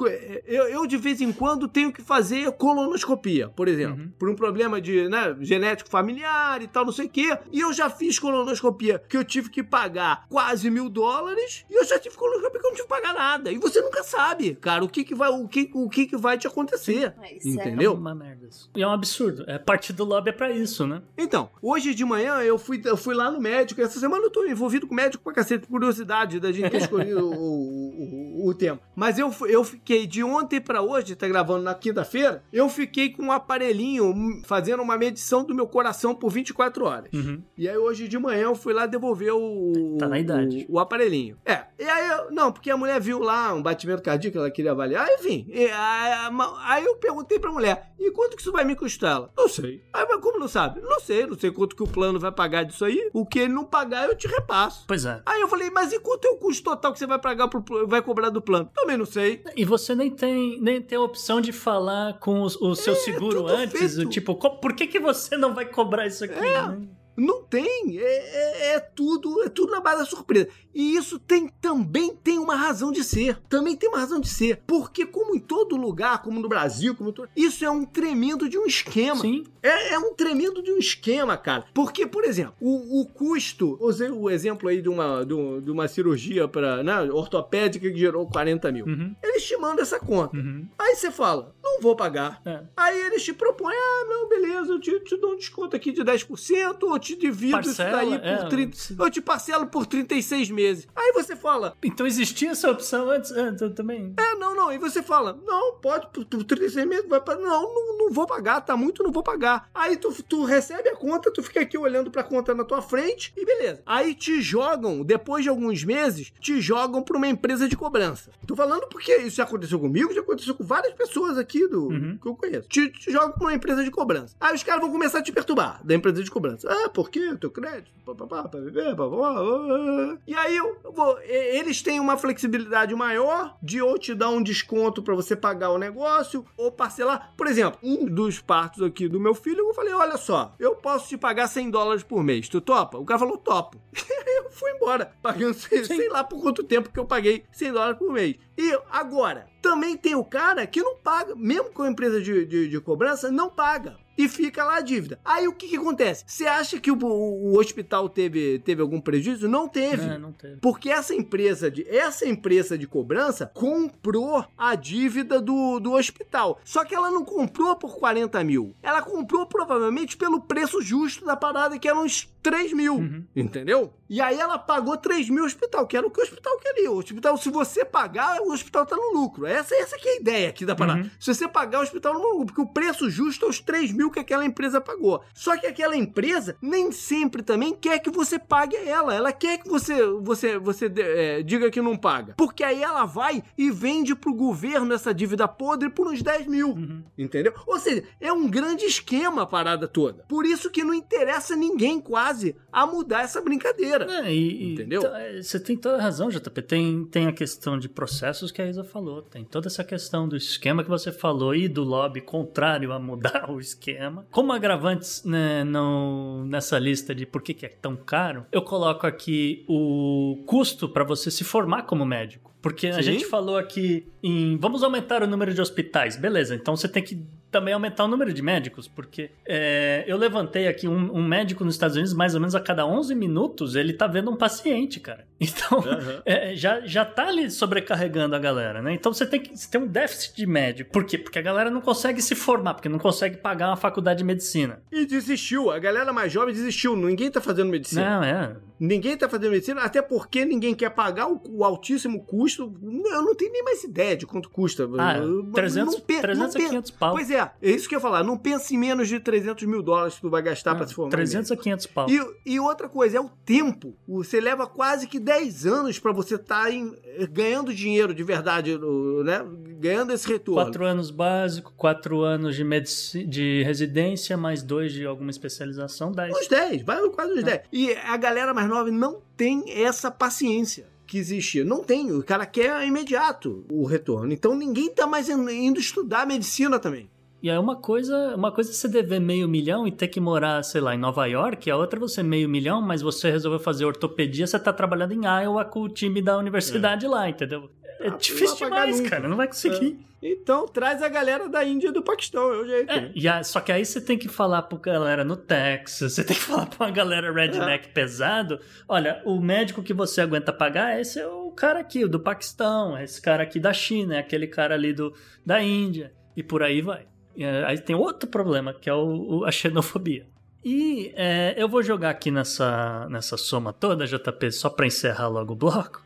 [0.45, 4.11] eu, eu de vez em quando tenho que fazer colonoscopia, por exemplo, Uhum.
[4.17, 7.37] por um problema de né, genético familiar e tal, não sei o quê.
[7.51, 11.83] E eu já fiz colonoscopia que eu tive que pagar quase mil dólares e eu
[11.85, 13.51] já tive colonoscopia que eu não tive que pagar nada.
[13.51, 16.37] E você nunca sabe, cara, o que que vai, o que, o que que vai
[16.37, 17.13] te acontecer.
[17.21, 17.93] É, isso é Entendeu?
[17.93, 18.69] É uma merda isso.
[18.75, 19.43] E é um absurdo.
[19.47, 21.01] É parte do lobby é pra isso, né?
[21.17, 23.81] Então, hoje de manhã eu fui, eu fui lá no médico.
[23.81, 27.25] Essa semana eu tô envolvido com médico pra cacete, por curiosidade da gente ter escolhido
[27.29, 28.79] o, o, o, o tema.
[28.95, 33.25] Mas eu, eu fiquei de ontem pra hoje, tá gravando na quinta-feira, eu fiquei com
[33.25, 37.09] um aparelhinho fazendo uma medição do meu coração por 24 horas.
[37.13, 37.41] Uhum.
[37.57, 40.65] E aí hoje de manhã eu fui lá devolver o, Tá na idade.
[40.69, 41.37] o, o aparelhinho.
[41.45, 41.65] É.
[41.77, 45.07] E aí eu, não, porque a mulher viu lá um batimento cardíaco, ela queria avaliar,
[45.13, 45.45] enfim.
[45.49, 46.29] E aí,
[46.65, 49.15] aí eu perguntei pra mulher, e quanto que isso vai me custar?
[49.17, 49.83] Ela, não sei.
[49.93, 50.81] Aí, mas como não sabe?
[50.81, 53.09] Não sei, não sei quanto que o plano vai pagar disso aí.
[53.13, 54.85] O que ele não pagar, eu te repasso.
[54.87, 55.21] Pois é.
[55.25, 57.63] Aí eu falei, mas e quanto é o custo total que você vai pagar pro,
[57.87, 58.69] vai cobrar do plano?
[58.73, 59.41] Também não sei.
[59.55, 63.41] E você nem tem, nem tem a opção de falar com os- o, seu seguro
[63.41, 64.07] tudo antes, feito.
[64.07, 66.39] o tipo, por que, que você não vai cobrar isso aqui?
[66.39, 66.87] né?
[67.19, 67.97] Não tem.
[67.99, 70.49] É, é- é tudo, é tudo na base da surpresa.
[70.73, 73.39] E isso tem também tem uma razão de ser.
[73.49, 74.61] Também tem uma razão de ser.
[74.67, 78.57] Porque, como em todo lugar, como no Brasil, como todo, isso é um tremendo de
[78.57, 79.19] um esquema.
[79.21, 79.43] Sim.
[79.63, 81.65] É, é um tremendo de um esquema, cara.
[81.73, 83.77] Porque, por exemplo, o, o custo.
[83.81, 87.97] Usei o exemplo aí de uma, de um- de uma cirurgia para né, ortopédica que
[87.97, 88.85] gerou 40 mil.
[88.85, 89.15] Uhum.
[89.23, 90.37] Eles te mandam essa conta.
[90.37, 90.67] Uhum.
[90.77, 92.41] Aí você fala, não vou pagar.
[92.45, 92.61] É.
[92.77, 96.01] Aí eles te propõem, ah, não, beleza, eu te, te dou um desconto aqui de
[96.03, 98.95] 10%, ou te divido Parcela, isso daí por é, 30, sim.
[98.99, 100.87] eu te parcelo por 36 meses.
[100.95, 104.13] Aí você fala, Então existia essa opção antes, antes eu também.
[104.17, 104.71] é, não, não.
[104.71, 108.25] E você fala, não, pode, por, por 36 meses, vai pra, não, não, não vou
[108.27, 109.69] pagar, tá muito, não vou pagar.
[109.73, 113.31] Aí tu, tu recebe a conta, tu fica aqui olhando pra conta na tua frente
[113.37, 113.81] e beleza.
[113.85, 118.31] Aí te jogam, depois de alguns meses, te jogam pra uma empresa de cobrança.
[118.45, 122.17] Tô falando porque isso já aconteceu comigo, já aconteceu com várias pessoas aqui do Uhum.
[122.21, 122.67] que eu conheço.
[122.67, 124.35] Te, te jogam pra uma empresa de cobrança.
[124.39, 126.67] Aí os caras vão começar a te perturbar da empresa de cobrança.
[126.69, 127.37] Ah, por quê?
[127.39, 127.91] Teu crédito?
[128.03, 130.17] Pá, pá, pá, pá, pá, pá, pá, pá.
[130.25, 135.03] E aí eu vou, eles têm uma flexibilidade maior de ou te dar um desconto
[135.03, 137.33] pra você pagar o negócio ou parcelar.
[137.37, 141.07] Por exemplo, um dos partos aqui do meu filho, eu falei: olha só, eu posso
[141.07, 142.49] te pagar 100 dólares por mês.
[142.49, 142.97] Tu topa?
[142.97, 143.79] O cara falou: topo.
[144.25, 147.99] eu fui embora, pagando sei, sei lá por quanto tempo que eu paguei 100 dólares
[147.99, 148.35] por mês.
[148.57, 152.67] E agora, também tem o cara que não paga, mesmo com a empresa de, de,
[152.67, 153.97] de cobrança, não paga.
[154.19, 155.17] E fica lá a dívida.
[155.23, 156.25] Aí o que, que acontece?
[156.27, 159.47] Você acha que o, o- o hospital teve, teve algum prejuízo?
[159.47, 160.03] Não teve.
[160.03, 160.57] É, não teve.
[160.57, 166.59] Porque essa empresa de essa empresa de cobrança comprou a dívida do, do hospital.
[166.65, 168.75] Só que ela não comprou por 40 mil.
[168.83, 172.95] Ela comprou provavelmente pelo preço justo da parada, que eram uns 3 mil.
[172.95, 173.23] Uhum.
[173.35, 173.93] Entendeu?
[174.09, 176.91] E aí ela pagou 3 mil ao hospital, que era o que o hospital queria.
[176.91, 179.45] O hospital, se você pagar, o hospital tá no lucro.
[179.45, 181.01] Essa, essa que é a ideia aqui da parada.
[181.03, 181.09] Uhum.
[181.19, 183.91] Se você pagar, o hospital não no lucro, porque o preço justo é os 3
[183.91, 185.23] mil o que aquela empresa pagou.
[185.33, 189.13] Só que aquela empresa nem sempre também quer que você pague a ela.
[189.13, 192.33] Ela quer que você, você, você é, diga que não paga.
[192.37, 196.69] Porque aí ela vai e vende pro governo essa dívida podre por uns 10 mil.
[196.69, 197.03] Uhum.
[197.17, 197.53] Entendeu?
[197.65, 200.23] Ou seja, é um grande esquema a parada toda.
[200.27, 204.05] Por isso que não interessa ninguém quase a mudar essa brincadeira.
[204.25, 205.01] É, e, entendeu?
[205.03, 206.61] E, você tem toda a razão, JP.
[206.63, 209.21] Tem, tem a questão de processos que a Isa falou.
[209.21, 213.49] Tem toda essa questão do esquema que você falou e do lobby contrário a mudar
[213.51, 213.98] o esquema.
[214.31, 219.05] Como agravantes né, no, nessa lista de por que, que é tão caro, eu coloco
[219.05, 222.49] aqui o custo para você se formar como médico.
[222.61, 222.99] Porque Sim.
[222.99, 226.17] a gente falou aqui em vamos aumentar o número de hospitais.
[226.17, 230.67] Beleza, então você tem que também aumentar o número de médicos, porque é, eu levantei
[230.67, 233.93] aqui um, um, médico nos Estados Unidos, mais ou menos a cada 11 minutos, ele
[233.93, 235.27] tá vendo um paciente, cara.
[235.41, 236.21] Então, uhum.
[236.25, 238.93] é, já, já tá ali sobrecarregando a galera, né?
[238.93, 240.91] Então você tem, que, você tem um déficit de médico.
[240.91, 241.17] Por quê?
[241.17, 244.81] Porque a galera não consegue se formar, porque não consegue pagar uma faculdade de medicina.
[244.91, 248.19] E desistiu, a galera mais jovem desistiu, ninguém tá fazendo medicina.
[248.19, 248.55] Não, é.
[248.79, 252.73] Ninguém tá fazendo medicina, até porque ninguém quer pagar o, o altíssimo custo.
[252.81, 254.89] Eu não tenho nem mais ideia de quanto custa.
[254.97, 255.15] Ah,
[255.53, 257.11] 300, não, 300 a 500 pau.
[257.11, 258.23] Pois é, é isso que eu ia falar.
[258.23, 261.11] Não pense em menos de 300 mil dólares que tu vai gastar para se formar.
[261.11, 262.09] 300 a 500 pau.
[262.09, 263.95] E, e, outra coisa, é o tempo.
[264.07, 268.77] Você leva quase que 10 anos para você estar tá ganhando dinheiro de verdade,
[269.23, 269.45] né?
[269.79, 270.61] Ganhando esse retorno.
[270.61, 273.25] 4 anos básico, 4 anos de, medici...
[273.25, 276.35] de residência, mais 2 de alguma especialização, 10.
[276.35, 277.57] Uns 10, vai quase uns 10.
[277.57, 277.63] É.
[277.71, 281.63] E a galera mais nova não tem essa paciência que existia.
[281.63, 282.11] Não tem.
[282.11, 284.31] O cara quer imediato o retorno.
[284.31, 287.09] Então ninguém tá mais indo estudar medicina também.
[287.41, 290.61] E aí uma coisa, uma coisa é você dever meio milhão e ter que morar,
[290.61, 293.85] sei lá, em Nova York, a outra é você meio milhão, mas você resolveu fazer
[293.85, 297.09] ortopedia, você tá trabalhando em Iowa com o time da universidade é.
[297.09, 297.69] lá, entendeu?
[297.99, 299.09] É ah, difícil demais, nunca.
[299.09, 299.99] cara, não vai conseguir.
[300.21, 300.31] É.
[300.31, 302.91] Então traz a galera da Índia e do Paquistão, é o jeito.
[302.91, 306.23] É, e a, só que aí você tem que falar pra galera no Texas, você
[306.25, 307.91] tem que falar pra uma galera redneck é.
[307.91, 308.59] pesado.
[308.87, 312.97] Olha, o médico que você aguenta pagar, esse é o cara aqui, o do Paquistão,
[312.97, 315.13] é esse cara aqui da China, é aquele cara ali do,
[315.45, 317.05] da Índia, e por aí vai.
[317.37, 320.25] É, aí tem outro problema, que é o, a xenofobia.
[320.63, 325.53] E é, eu vou jogar aqui nessa, nessa soma toda, JP, só para encerrar logo
[325.53, 326.03] o bloco.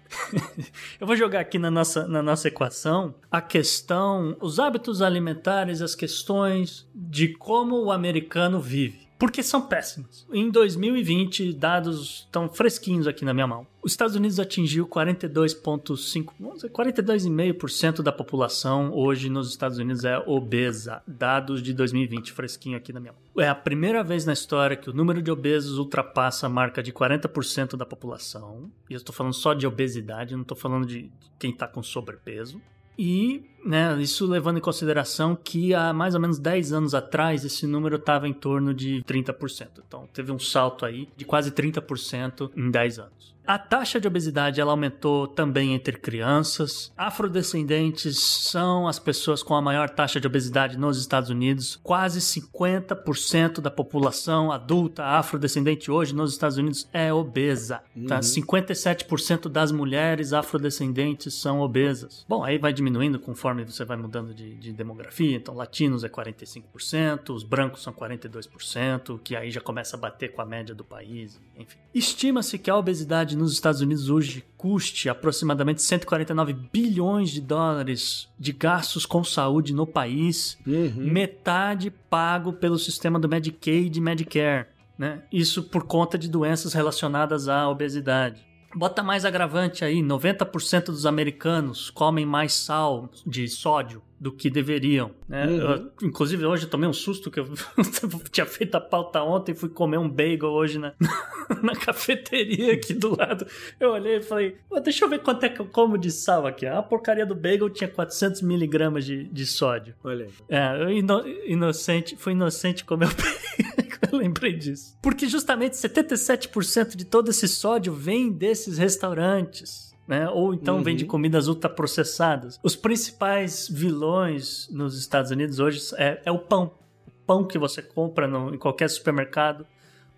[1.00, 5.96] eu vou jogar aqui na nossa, na nossa equação a questão, os hábitos alimentares, as
[5.96, 10.28] questões de como o americano vive porque são péssimos.
[10.34, 13.66] Em 2020, dados estão fresquinhos aqui na minha mão.
[13.84, 21.04] Os Estados Unidos atingiu 42,5%, 42,5% da população hoje nos Estados Unidos é obesa.
[21.06, 23.22] Dados de 2020, fresquinho aqui na minha mão.
[23.44, 26.94] É a primeira vez na história que o número de obesos ultrapassa a marca de
[26.94, 28.72] 40% da população.
[28.90, 32.62] E eu estou falando só de obesidade, não estou falando de quem está com sobrepeso.
[32.98, 37.66] E né, isso levando em consideração que há mais ou menos 10 anos atrás esse
[37.66, 39.68] número estava em torno de 30%.
[39.88, 43.34] Então teve um salto aí de quase 30% em 10 anos.
[43.46, 46.94] A taxa de obesidade ela aumentou também entre crianças.
[46.96, 51.78] Afrodescendentes são as pessoas com a maior taxa de obesidade nos Estados Unidos.
[51.84, 57.78] Quase 50% da população adulta afrodescendente hoje nos Estados Unidos é obesa.
[57.78, 57.84] Tá?
[57.98, 58.08] Uhum.
[58.08, 58.20] Tá?
[58.22, 62.26] 57% das mulheres afrodescendentes são obesas.
[62.30, 65.36] Bom, aí vai diminuindo conforme você vai mudando de, de demografia.
[65.36, 70.42] Então, latinos é 45%, os brancos são 42%, que aí já começa a bater com
[70.42, 71.40] a média do país.
[71.58, 71.78] Enfim.
[71.94, 78.52] Estima-se que a obesidade nos Estados Unidos hoje custe aproximadamente 149 bilhões de dólares de
[78.52, 81.12] gastos com saúde no país, uhum.
[81.12, 84.68] metade pago pelo sistema do Medicaid e Medicare.
[84.98, 85.24] Né?
[85.32, 88.53] Isso por conta de doenças relacionadas à obesidade.
[88.76, 95.12] Bota mais agravante aí: 90% dos americanos comem mais sal de sódio do que deveriam.
[95.28, 95.46] Né?
[95.46, 95.60] Uhum.
[95.60, 97.46] Eu, inclusive, hoje eu tomei um susto que eu
[98.32, 100.94] tinha feito a pauta ontem e fui comer um bagel hoje na,
[101.62, 103.46] na cafeteria aqui do lado.
[103.78, 106.66] Eu olhei e falei, deixa eu ver quanto é que eu como de sal aqui.
[106.66, 109.94] A porcaria do bagel tinha 400 miligramas de, de sódio.
[110.02, 110.32] Olha aí.
[110.48, 113.73] É, eu ino, inocente, fui inocente comer o bagel.
[114.18, 114.98] lembrei disso.
[115.02, 120.30] Porque justamente 77% de todo esse sódio vem desses restaurantes né?
[120.30, 120.84] Ou então uhum.
[120.84, 122.60] vem de comidas ultraprocessadas.
[122.62, 126.74] Os principais vilões nos Estados Unidos hoje é, é o pão.
[127.08, 129.66] O pão que você compra no, em qualquer supermercado.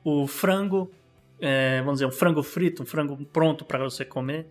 [0.03, 0.91] O frango,
[1.39, 4.47] é, vamos dizer, um frango frito, um frango pronto para você comer,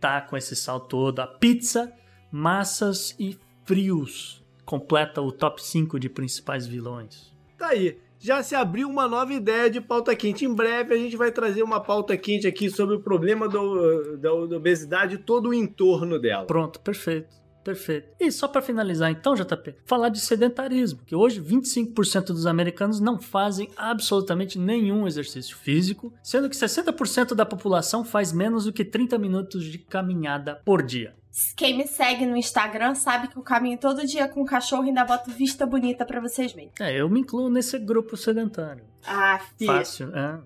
[0.00, 1.20] tá com esse sal todo.
[1.20, 1.92] A pizza,
[2.30, 7.32] massas e frios completa o top 5 de principais vilões.
[7.58, 10.44] Tá aí já se abriu uma nova ideia de pauta quente.
[10.44, 14.28] Em breve a gente vai trazer uma pauta quente aqui sobre o problema do, da,
[14.28, 16.44] da obesidade e todo o entorno dela.
[16.46, 17.39] Pronto, perfeito.
[17.62, 18.08] Perfeito.
[18.18, 23.18] E só para finalizar então, JP, falar de sedentarismo, que hoje 25% dos americanos não
[23.18, 29.18] fazem absolutamente nenhum exercício físico, sendo que 60% da população faz menos do que 30
[29.18, 31.14] minutos de caminhada por dia.
[31.56, 34.88] Quem me segue no Instagram sabe que eu caminho todo dia com o cachorro e
[34.88, 36.72] ainda boto vista bonita para vocês verem.
[36.80, 38.84] É, eu me incluo nesse grupo sedentário.
[39.06, 39.72] Ah, filho.
[39.72, 40.40] Fácil, é.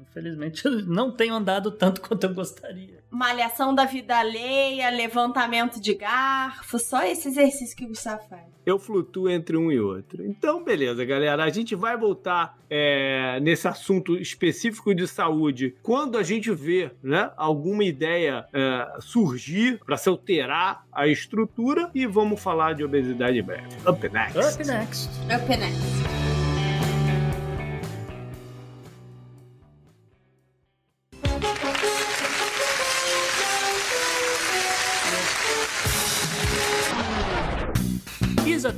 [0.00, 2.99] Infelizmente, eu não tenho andado tanto quanto eu gostaria.
[3.10, 8.42] Malhação da vida alheia, levantamento de garfo, só esse exercício que o Gustavo faz.
[8.64, 10.24] Eu flutuo entre um e outro.
[10.24, 11.42] Então, beleza, galera.
[11.42, 17.30] A gente vai voltar é, nesse assunto específico de saúde quando a gente vê né,
[17.36, 23.68] alguma ideia é, surgir para se alterar a estrutura e vamos falar de obesidade breve.
[23.88, 24.38] Up next.
[24.38, 25.10] Up next.
[25.34, 26.19] Up next.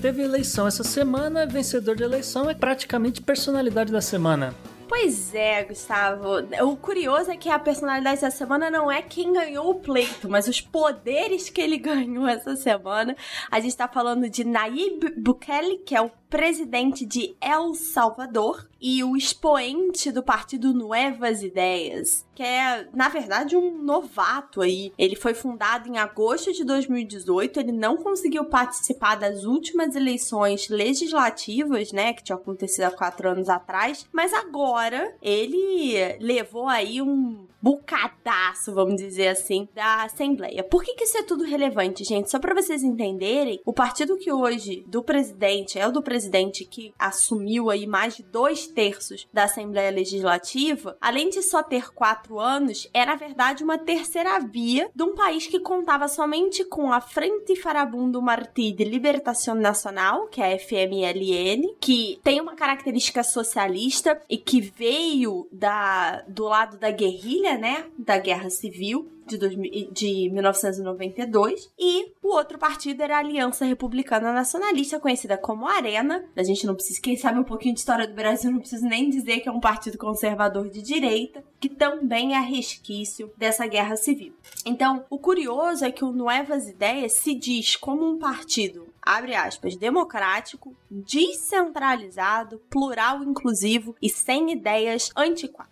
[0.02, 4.52] Teve eleição essa semana, vencedor de eleição é praticamente personalidade da semana.
[4.88, 6.26] Pois é, Gustavo.
[6.64, 10.48] O curioso é que a personalidade dessa semana não é quem ganhou o pleito, mas
[10.48, 13.16] os poderes que ele ganhou essa semana.
[13.48, 19.04] A gente tá falando de Nayib Bukele, que é o presidente de El Salvador e
[19.04, 24.94] o expoente do partido Nuevas Ideias, que é, na verdade, um novato aí.
[24.96, 31.92] Ele foi fundado em agosto de 2018, ele não conseguiu participar das últimas eleições legislativas,
[31.92, 38.74] né, que tinham acontecido há quatro anos atrás, mas agora ele levou aí um bucadaço,
[38.74, 40.64] vamos dizer assim, da Assembleia.
[40.64, 42.30] Por que, que isso é tudo relevante, gente?
[42.30, 46.92] Só para vocês entenderem, o partido que hoje do presidente é o do presidente que
[46.98, 52.88] assumiu aí mais de dois terços da Assembleia Legislativa, além de só ter quatro anos,
[52.92, 57.54] é na verdade uma terceira via de um país que contava somente com a Frente
[57.54, 64.36] Farabundo Martí de Libertação Nacional, que é a FMLN, que tem uma característica socialista e
[64.36, 71.70] que veio da, do lado da guerrilha né, da Guerra Civil de, 2000, de 1992
[71.78, 76.24] e o outro partido era a Aliança Republicana Nacionalista, conhecida como Arena.
[76.36, 79.08] A gente não precisa, quem sabe um pouquinho de história do Brasil, não precisa nem
[79.08, 84.34] dizer que é um partido conservador de direita, que também é resquício dessa guerra civil.
[84.66, 89.74] Então, o curioso é que o Novas Ideias se diz como um partido abre aspas,
[89.74, 95.71] democrático, descentralizado, plural inclusivo e sem ideias antiquadas.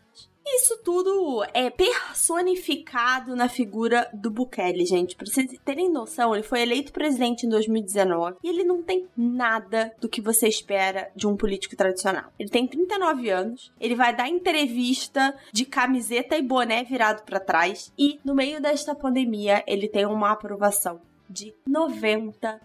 [0.53, 5.15] Isso tudo é personificado na figura do Bukele, gente.
[5.15, 9.95] Pra vocês terem noção, ele foi eleito presidente em 2019 e ele não tem nada
[10.01, 12.33] do que você espera de um político tradicional.
[12.37, 17.93] Ele tem 39 anos, ele vai dar entrevista de camiseta e boné virado para trás
[17.97, 22.61] e no meio desta pandemia ele tem uma aprovação de 90%.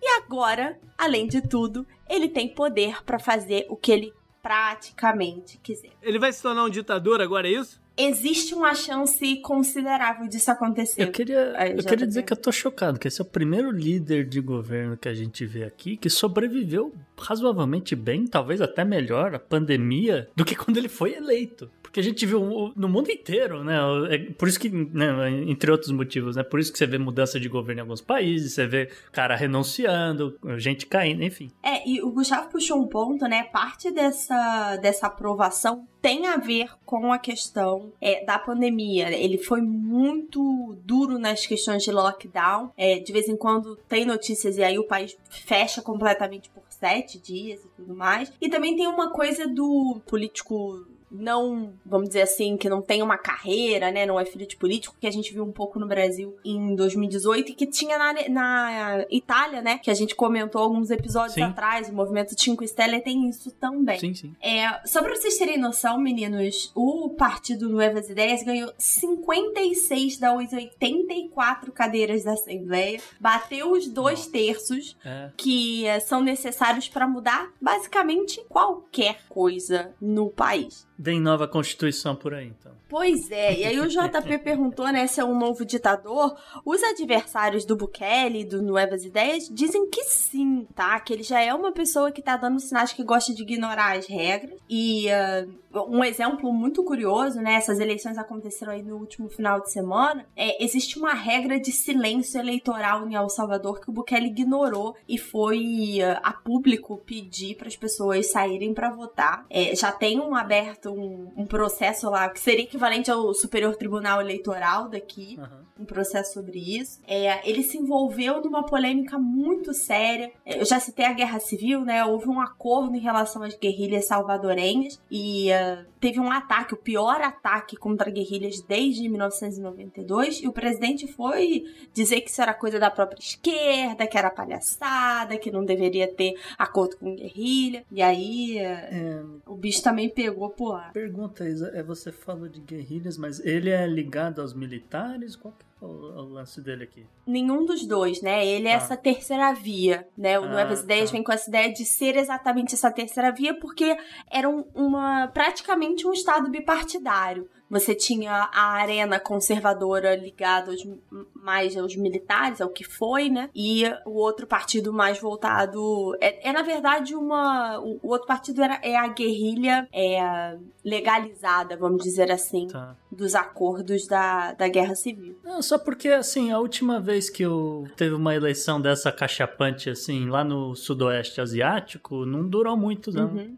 [0.00, 4.12] E agora, além de tudo, ele tem poder para fazer o que ele
[4.42, 5.90] praticamente quiser.
[6.02, 7.80] Ele vai se tornar um ditador agora, é isso?
[8.00, 11.02] Existe uma chance considerável disso acontecer.
[11.02, 14.24] Eu queria, eu queria dizer que eu tô chocado, que esse é o primeiro líder
[14.24, 19.38] de governo que a gente vê aqui que sobreviveu razoavelmente bem, talvez até melhor, a
[19.40, 21.68] pandemia, do que quando ele foi eleito.
[21.88, 23.78] Porque a gente viu no mundo inteiro, né?
[24.10, 26.42] É por isso que, né, entre outros motivos, né?
[26.42, 30.38] Por isso que você vê mudança de governo em alguns países, você vê cara renunciando,
[30.58, 31.50] gente caindo, enfim.
[31.62, 33.44] É, e o Gustavo puxou um ponto, né?
[33.44, 39.10] Parte dessa, dessa aprovação tem a ver com a questão é, da pandemia.
[39.10, 42.70] Ele foi muito duro nas questões de lockdown.
[42.76, 47.18] É, de vez em quando tem notícias e aí o país fecha completamente por sete
[47.18, 48.32] dias e tudo mais.
[48.40, 53.18] E também tem uma coisa do político não, vamos dizer assim, que não tem uma
[53.18, 56.36] carreira, né, não é filho de político, que a gente viu um pouco no Brasil
[56.44, 61.34] em 2018 e que tinha na, na Itália, né, que a gente comentou alguns episódios
[61.34, 61.42] sim.
[61.42, 63.98] atrás, o movimento Cinco Stelle tem isso também.
[63.98, 64.34] Sim, sim.
[64.40, 71.72] É, só pra vocês terem noção, meninos, o Partido Novas Ideias ganhou 56 das 84
[71.72, 74.32] cadeiras da Assembleia, bateu os dois Nossa.
[74.32, 75.30] terços é.
[75.36, 80.87] que é, são necessários para mudar basicamente qualquer coisa no país.
[80.98, 82.72] Vem nova Constituição por aí, então.
[82.88, 86.36] Pois é, e aí o JP perguntou, né, se é um novo ditador.
[86.64, 90.98] Os adversários do Bukele, do Novas Ideias, dizem que sim, tá?
[90.98, 94.06] Que ele já é uma pessoa que tá dando sinais que gosta de ignorar as
[94.06, 94.58] regras.
[94.68, 99.70] E uh, um exemplo muito curioso, né, essas eleições aconteceram aí no último final de
[99.70, 104.96] semana, é, existe uma regra de silêncio eleitoral em El Salvador que o Bukele ignorou
[105.08, 109.46] e foi uh, a público pedir para as pessoas saírem para votar.
[109.50, 113.76] É, já tem um aberto aberto um, um, processo lá que seria equivalente ao Superior
[113.76, 115.82] Tribunal Eleitoral daqui, uhum.
[115.82, 117.00] um processo sobre isso.
[117.06, 120.30] É, ele se envolveu numa polêmica muito séria.
[120.46, 122.04] Eu já citei a Guerra Civil, né?
[122.04, 127.20] Houve um acordo em relação às guerrilhas salvadorenhas e uh, teve um ataque, o pior
[127.20, 132.90] ataque contra guerrilhas desde 1992, e o presidente foi dizer que isso era coisa da
[132.90, 137.84] própria esquerda, que era palhaçada, que não deveria ter acordo com guerrilha.
[137.90, 140.90] E aí é, o bicho também pegou por lá.
[140.90, 145.36] Pergunta, Isa, é você falou de guerrilhas, mas ele é ligado aos militares?
[145.36, 147.06] Qual que é o, o lance dele aqui?
[147.26, 148.46] Nenhum dos dois, né?
[148.46, 148.76] Ele é ah.
[148.76, 150.38] essa terceira via, né?
[150.38, 151.16] O ah, Novas Ideias tá.
[151.16, 153.96] vem com essa ideia de ser exatamente essa terceira via, porque
[154.30, 157.48] era um, uma praticamente um estado bipartidário.
[157.70, 160.86] Você tinha a arena conservadora ligada aos,
[161.34, 163.50] mais aos militares, ao que foi, né?
[163.54, 166.16] E o outro partido mais voltado.
[166.20, 167.78] É, é na verdade uma.
[167.80, 172.96] O, o, outro partido era, é a guerrilha é, legalizada, vamos dizer assim, tá.
[173.10, 175.38] dos acordos da, da guerra civil.
[175.44, 180.28] Não, só porque, assim, a última vez que eu teve uma eleição dessa cachapante, assim,
[180.28, 183.28] lá no sudoeste asiático, não durou muito, não.
[183.28, 183.56] Uhum.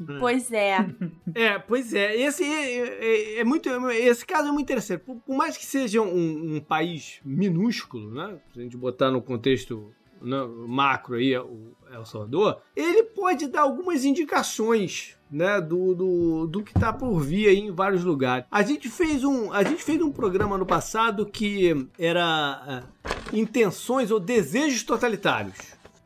[0.00, 0.18] Hum.
[0.18, 0.86] Pois é.
[1.34, 2.16] É, pois é.
[2.16, 3.68] Esse é, é, é, muito.
[3.90, 5.00] Esse caso é muito interessante.
[5.00, 8.38] Por, por mais que seja um, um, país minúsculo, né?
[8.52, 13.62] Se a gente botar no contexto né, macro aí, o El Salvador, ele pode dar
[13.62, 18.46] algumas indicações né, do, do, do que está por vir aí em vários lugares.
[18.50, 24.10] A gente fez um, a gente fez um programa no passado que era é, intenções
[24.10, 25.56] ou desejos totalitários.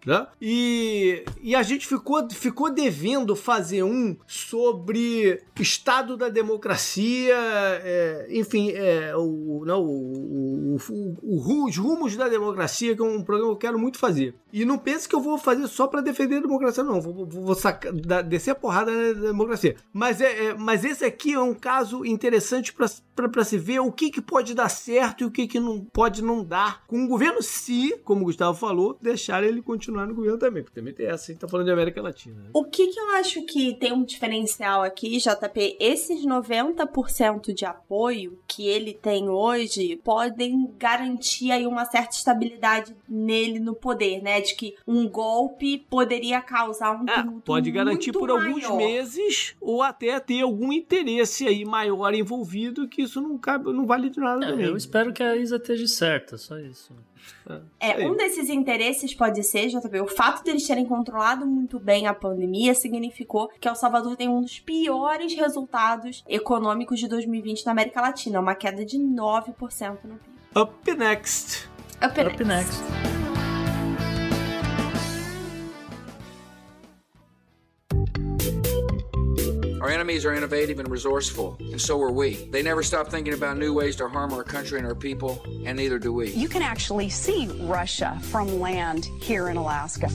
[0.05, 0.27] Né?
[0.41, 8.71] E, e a gente ficou, ficou devendo fazer um sobre estado da democracia, é, enfim,
[8.71, 13.57] é, o, não, o, o, o, os rumos da democracia, que é um programa que
[13.57, 14.35] eu quero muito fazer.
[14.53, 17.01] E não pense que eu vou fazer só para defender a democracia, não.
[17.01, 17.93] Vou, vou, sacar,
[18.25, 19.77] descer a porrada na democracia.
[19.93, 22.89] Mas, é, é, mas esse aqui é um caso interessante para
[23.45, 26.45] se ver o que, que pode dar certo e o que, que não pode não
[26.45, 30.39] dar com o governo, se, como o Gustavo falou, deixar ele continuar continuar no governo
[30.39, 32.37] também, porque também tem essa, a gente tá falando de América Latina.
[32.43, 32.51] Né?
[32.53, 38.39] O que, que eu acho que tem um diferencial aqui, JP, esses 90% de apoio
[38.47, 44.41] que ele tem hoje podem garantir aí uma certa estabilidade nele no poder, né?
[44.41, 48.43] De que um golpe poderia causar um é, pode garantir por maior.
[48.43, 53.87] alguns meses ou até ter algum interesse aí maior envolvido que isso não cabe, não
[53.87, 54.67] vale de nada é, também.
[54.67, 56.95] Eu espero que a Isa esteja certa, só isso.
[57.79, 62.07] É, um desses interesses pode ser, JB, o fato de eles terem controlado muito bem
[62.07, 67.73] a pandemia significou que El Salvador tem um dos piores resultados econômicos de 2020 na
[67.73, 70.31] América Latina, uma queda de 9% no PIB.
[70.57, 71.69] Up next.
[72.03, 72.43] Up next.
[72.43, 73.20] Up next.
[79.81, 82.35] Our enemies are innovative and resourceful, and so are we.
[82.51, 85.79] They never stop thinking about new ways to harm our country and our people, and
[85.79, 86.33] neither do we.
[86.33, 90.11] You can actually see Russia from land here in Alaska.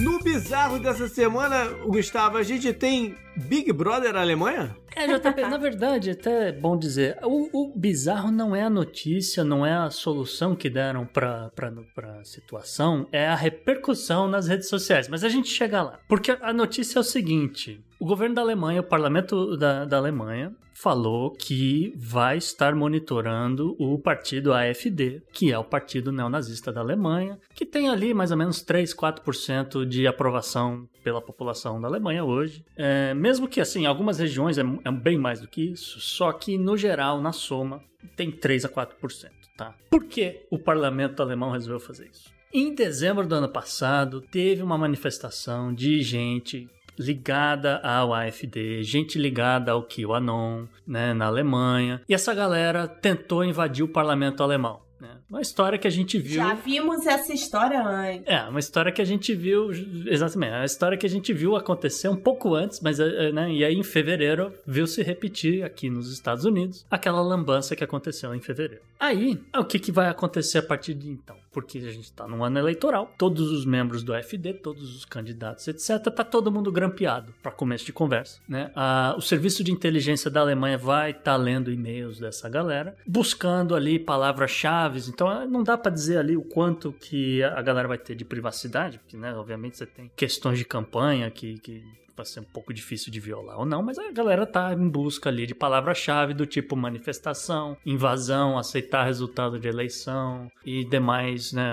[0.00, 4.76] No bizarro dessa semana, Gustavo, a gente tem Big Brother Alemanha?
[4.94, 9.44] É, JP, na verdade, até é bom dizer, o, o, bizarro não é a notícia,
[9.44, 14.68] não é a solução que deram pra, pra, pra situação, é a repercussão nas redes
[14.68, 15.08] sociais.
[15.08, 15.98] Mas a gente chega lá.
[16.08, 20.52] Porque a notícia é o seguinte: o governo da Alemanha, o parlamento da, da Alemanha,
[20.82, 27.38] falou que vai estar monitorando o partido AfD, que é o partido neonazista da Alemanha,
[27.54, 32.64] que tem ali mais ou menos 3, 4% de aprovação pela população da Alemanha hoje.
[32.76, 36.58] É, mesmo que, assim, algumas regiões é, é bem mais do que isso, só que
[36.58, 37.80] no geral, na soma,
[38.16, 39.76] tem 3 a 4%, tá?
[39.88, 42.32] Por que o parlamento alemão resolveu fazer isso?
[42.52, 46.68] Em dezembro do ano passado, teve uma manifestação de gente
[46.98, 52.00] ligada ao AfD, gente ligada ao QAnon, né, na Alemanha.
[52.08, 54.80] E essa galera tentou invadir o parlamento alemão.
[55.02, 55.16] Né?
[55.28, 56.36] Uma história que a gente viu.
[56.36, 58.24] Já vimos essa história antes.
[58.24, 59.70] É, uma história que a gente viu.
[60.06, 60.52] Exatamente.
[60.52, 63.74] A história que a gente viu acontecer um pouco antes, mas eh, né, e aí
[63.74, 68.84] em fevereiro viu se repetir aqui nos Estados Unidos aquela lambança que aconteceu em fevereiro.
[69.00, 71.36] Aí, o que, que vai acontecer a partir de então?
[71.52, 75.68] Porque a gente está num ano eleitoral, todos os membros do FD, todos os candidatos,
[75.68, 78.40] etc., tá todo mundo grampeado para começo de conversa.
[78.48, 78.70] Né?
[79.16, 83.98] o serviço de inteligência da Alemanha vai estar tá lendo e-mails dessa galera, buscando ali
[83.98, 85.00] palavras-chave.
[85.08, 88.98] Então não dá para dizer ali o quanto que a galera vai ter de privacidade,
[88.98, 91.82] porque, né, obviamente, você tem questões de campanha que, que
[92.16, 95.28] vai ser um pouco difícil de violar ou não, mas a galera tá em busca
[95.28, 101.72] ali de palavra-chave do tipo manifestação, invasão, aceitar resultado de eleição e demais, né,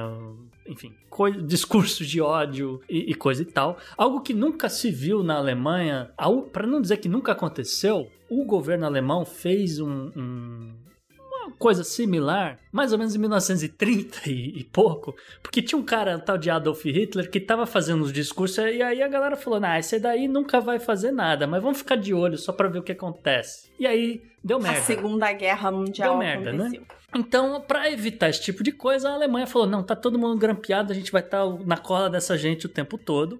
[0.67, 3.77] enfim, coi- discursos de ódio e, e coisa e tal.
[3.97, 6.11] Algo que nunca se viu na Alemanha,
[6.51, 10.73] para não dizer que nunca aconteceu, o governo alemão fez um- um,
[11.59, 16.19] coisa similar, mais ou menos em 1930 e, e pouco, porque tinha um cara, um
[16.19, 19.77] tal de Adolf Hitler, que tava fazendo os discursos e aí a galera falou: "Nah,
[19.77, 22.83] esse daí nunca vai fazer nada, mas vamos ficar de olho só pra ver o
[22.83, 23.69] que acontece".
[23.77, 24.81] E aí deu A merda.
[24.81, 26.63] Segunda Guerra Mundial Deu merda, né?
[26.67, 26.85] aconteceu.
[27.15, 30.93] Então, pra evitar esse tipo de coisa, a Alemanha falou: "Não, tá todo mundo grampeado,
[30.93, 33.39] a gente vai estar na cola dessa gente o tempo todo".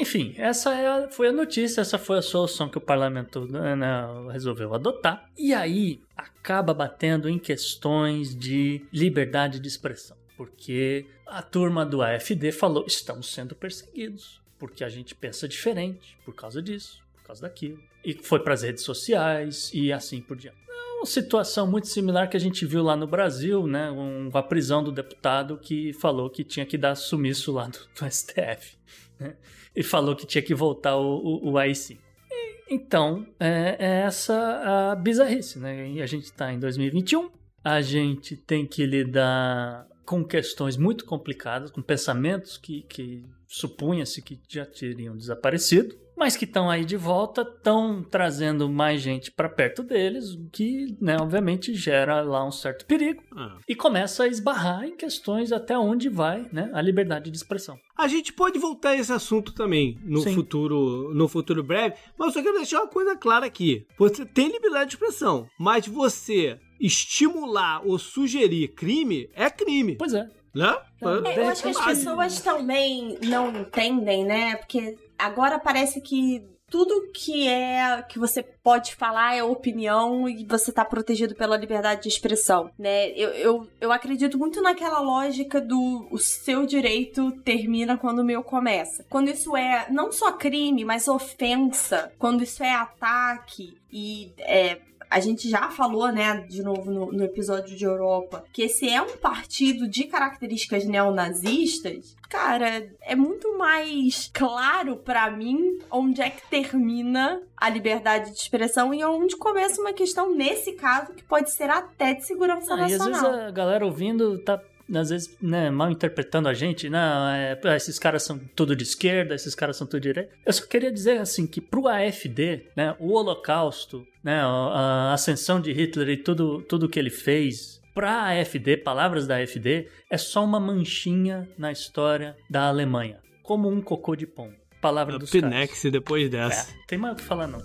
[0.00, 3.74] Enfim, essa é a- foi a notícia, essa foi a solução que o parlamento né,
[3.74, 5.28] né, resolveu adotar.
[5.36, 12.52] E aí acaba batendo em questões de liberdade de expressão, porque a turma do AfD
[12.52, 17.78] falou: estamos sendo perseguidos, porque a gente pensa diferente por causa disso, por causa daquilo.
[18.04, 20.56] E foi para as redes sociais e assim por diante.
[20.68, 23.90] É uma situação muito similar que a gente viu lá no Brasil, né?
[23.90, 28.10] Um, a prisão do deputado que falou que tinha que dar sumiço lá do, do
[28.10, 28.76] STF.
[29.18, 29.36] né?
[29.78, 31.98] E falou que tinha que voltar o, o, o AI-5.
[32.28, 35.88] E, Então, é, é essa a bizarrice, né?
[35.88, 37.30] E a gente está em 2021,
[37.62, 44.40] a gente tem que lidar com questões muito complicadas, com pensamentos que, que supunha-se que
[44.48, 49.82] já teriam desaparecido, mas que estão aí de volta, estão trazendo mais gente para perto
[49.82, 53.56] deles, o que, né, obviamente, gera lá um certo perigo Ah.
[53.68, 57.78] e começa a esbarrar em questões até onde vai né, a liberdade de expressão.
[57.96, 60.34] A gente pode voltar a esse assunto também no Sim.
[60.34, 63.86] futuro, no futuro breve, mas eu só quero deixar uma coisa clara aqui.
[63.98, 70.28] Você tem liberdade de expressão, mas você estimular ou sugerir crime é crime, Pois é.
[70.54, 70.76] né?
[71.00, 74.56] É, eu acho que as pessoas também não entendem, né?
[74.56, 80.70] Porque agora parece que tudo que é que você pode falar é opinião e você
[80.70, 83.10] tá protegido pela liberdade de expressão, né?
[83.10, 88.42] Eu, eu, eu acredito muito naquela lógica do o seu direito termina quando o meu
[88.42, 89.04] começa.
[89.08, 94.78] Quando isso é não só crime, mas ofensa, quando isso é ataque e é,
[95.10, 99.00] a gente já falou, né, de novo no, no episódio de Europa, que esse é
[99.00, 102.16] um partido de características neonazistas.
[102.28, 108.92] Cara, é muito mais claro pra mim onde é que termina a liberdade de expressão
[108.92, 112.92] e onde começa uma questão, nesse caso, que pode ser até de segurança Ah, e
[112.92, 113.30] às nacional.
[113.32, 114.60] vezes a galera ouvindo tá,
[114.94, 116.88] às vezes, né, mal interpretando a gente.
[116.88, 120.32] Não, é, esses caras são tudo de esquerda, esses caras são tudo de direita.
[120.44, 125.72] Eu só queria dizer, assim, que pro AFD, né, o holocausto, né, a ascensão de
[125.72, 130.60] Hitler e tudo, tudo que ele fez, pra AFD, palavras da AFD, é só uma
[130.60, 133.18] manchinha na história da Alemanha.
[133.42, 134.52] Como um cocô de pão.
[134.80, 135.56] Palavra dos Up caras.
[135.56, 136.70] next depois dessa.
[136.70, 137.58] É, tem mais o que falar não.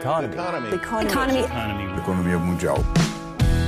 [0.00, 2.00] Up Up next.
[2.00, 2.78] Economia mundial.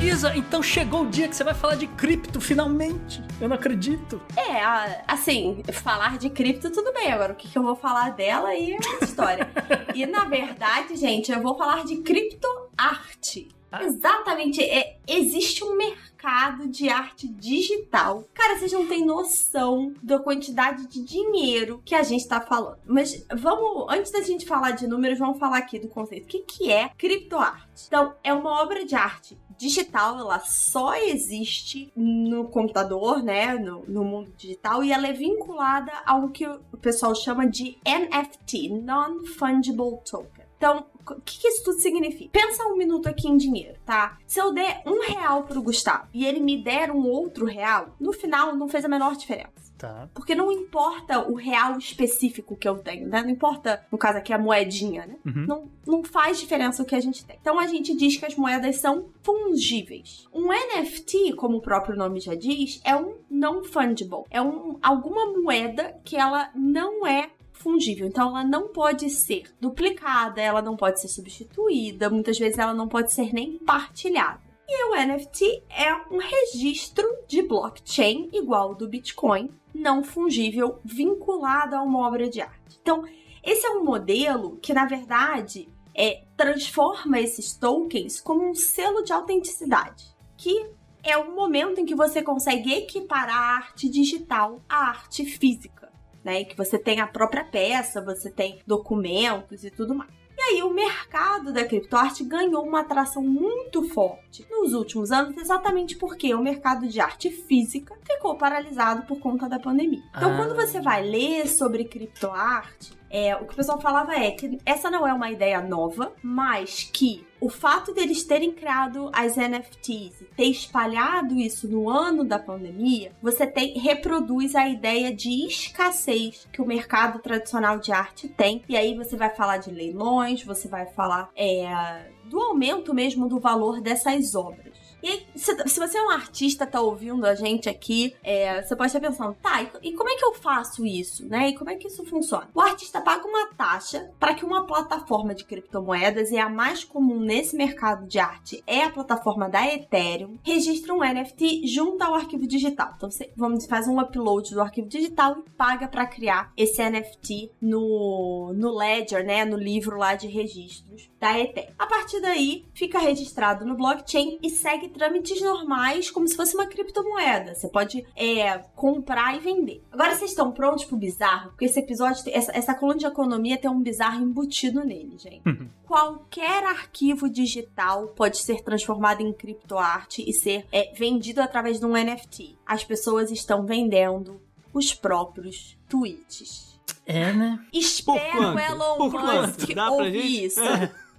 [0.03, 3.22] Isa, então chegou o dia que você vai falar de cripto, finalmente.
[3.41, 4.20] Eu não acredito.
[4.37, 4.61] É,
[5.07, 8.72] assim, falar de cripto tudo bem, agora o que, que eu vou falar dela aí
[8.72, 9.49] é história.
[9.95, 13.49] e na verdade, gente, eu vou falar de criptoarte.
[13.73, 13.85] Ah.
[13.85, 18.25] Exatamente, é, existe um mercado de arte digital.
[18.35, 22.79] Cara, vocês não têm noção da quantidade de dinheiro que a gente tá falando.
[22.85, 26.25] Mas vamos, antes da gente falar de números, vamos falar aqui do conceito.
[26.25, 27.87] O que, que é criptoarte?
[27.87, 34.05] Então, é uma obra de arte digital, ela só existe no computador, né, no, no
[34.05, 40.41] mundo digital, e ela é vinculada ao que o pessoal chama de NFT, Non-Fungible Token.
[40.62, 42.30] Então, o que, que isso tudo significa?
[42.30, 44.16] Pensa um minuto aqui em dinheiro, tá?
[44.28, 48.12] Se eu der um real pro Gustavo e ele me der um outro real, no
[48.12, 49.72] final não fez a menor diferença.
[49.76, 50.08] Tá.
[50.14, 53.20] Porque não importa o real específico que eu tenho, né?
[53.20, 55.16] Não importa, no caso aqui, a moedinha, né?
[55.26, 55.46] Uhum.
[55.48, 57.36] Não, não faz diferença o que a gente tem.
[57.40, 60.28] Então a gente diz que as moedas são fungíveis.
[60.32, 64.22] Um NFT, como o próprio nome já diz, é um não fungible.
[64.30, 67.30] É um, alguma moeda que ela não é
[67.62, 68.06] fungível.
[68.06, 72.88] Então ela não pode ser duplicada, ela não pode ser substituída, muitas vezes ela não
[72.88, 74.40] pode ser nem partilhada.
[74.68, 81.76] E o NFT é um registro de blockchain igual ao do Bitcoin, não fungível, vinculado
[81.76, 82.78] a uma obra de arte.
[82.80, 83.04] Então,
[83.42, 89.12] esse é um modelo que, na verdade, é, transforma esses tokens como um selo de
[89.12, 90.04] autenticidade,
[90.36, 90.66] que
[91.02, 95.82] é o momento em que você consegue equiparar a arte digital à arte física,
[96.25, 96.45] né?
[96.45, 100.11] Que você tem a própria peça, você tem documentos e tudo mais.
[100.37, 105.95] E aí o mercado da criptoarte ganhou uma atração muito forte nos últimos anos, exatamente
[105.97, 110.03] porque o mercado de arte física ficou paralisado por conta da pandemia.
[110.16, 110.37] Então, Ah.
[110.37, 114.90] quando você vai ler sobre criptoarte, É, o que o pessoal falava é que essa
[114.90, 120.24] não é uma ideia nova, mas que o fato deles terem criado as NFTs e
[120.36, 126.62] ter espalhado isso no ano da pandemia, você tem, reproduz a ideia de escassez que
[126.62, 128.62] o mercado tradicional de arte tem.
[128.68, 133.38] E aí você vai falar de leilões, você vai falar é, do aumento mesmo do
[133.38, 134.72] valor dessas obras.
[135.03, 138.88] E se, se, você é um artista, tá ouvindo a gente aqui, é, você pode
[138.88, 141.48] estar pensando, tá, e, e, como é que eu faço isso, né?
[141.48, 142.48] E como é que isso funciona?
[142.55, 147.18] O artista paga uma taxa para que uma plataforma de criptomoedas, e a mais comum
[147.18, 152.46] nesse mercado de arte é a plataforma da Ethereum, registre um NFT junto ao arquivo
[152.46, 152.92] digital.
[152.96, 157.50] Então você vamos faz um upload do arquivo digital e paga para criar esse NFT
[157.61, 159.44] no, no Ledger, né?
[159.44, 161.72] No livro lá de registros da Ethereum.
[161.78, 166.66] A partir daí, fica registrado no blockchain e segue trâmites normais, como se fosse uma
[166.66, 167.55] criptomoeda.
[167.55, 169.82] Você pode é, comprar e vender.
[169.90, 171.51] Agora vocês estão prontos pro bizarro?
[171.51, 175.43] Porque esse episódio, essa, essa coluna de economia tem um bizarro embutido nele, gente.
[175.47, 175.68] Uhum.
[175.86, 181.93] Qualquer arquivo digital pode ser transformado em criptoarte e ser é, vendido através de um
[181.93, 182.57] NFT.
[182.66, 184.40] As pessoas estão vendendo
[184.72, 186.72] os próprios tweets.
[187.05, 187.59] É, né?
[187.72, 190.61] Espero Elon Musk ouvir isso.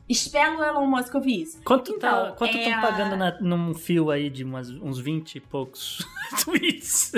[0.07, 1.61] Espero o Elon Musk ouvir isso.
[1.63, 2.81] Quanto tá, então, tá, quanto é...
[2.81, 6.05] pagando na, num fio aí de umas, uns 20 e poucos
[6.43, 7.13] tweets?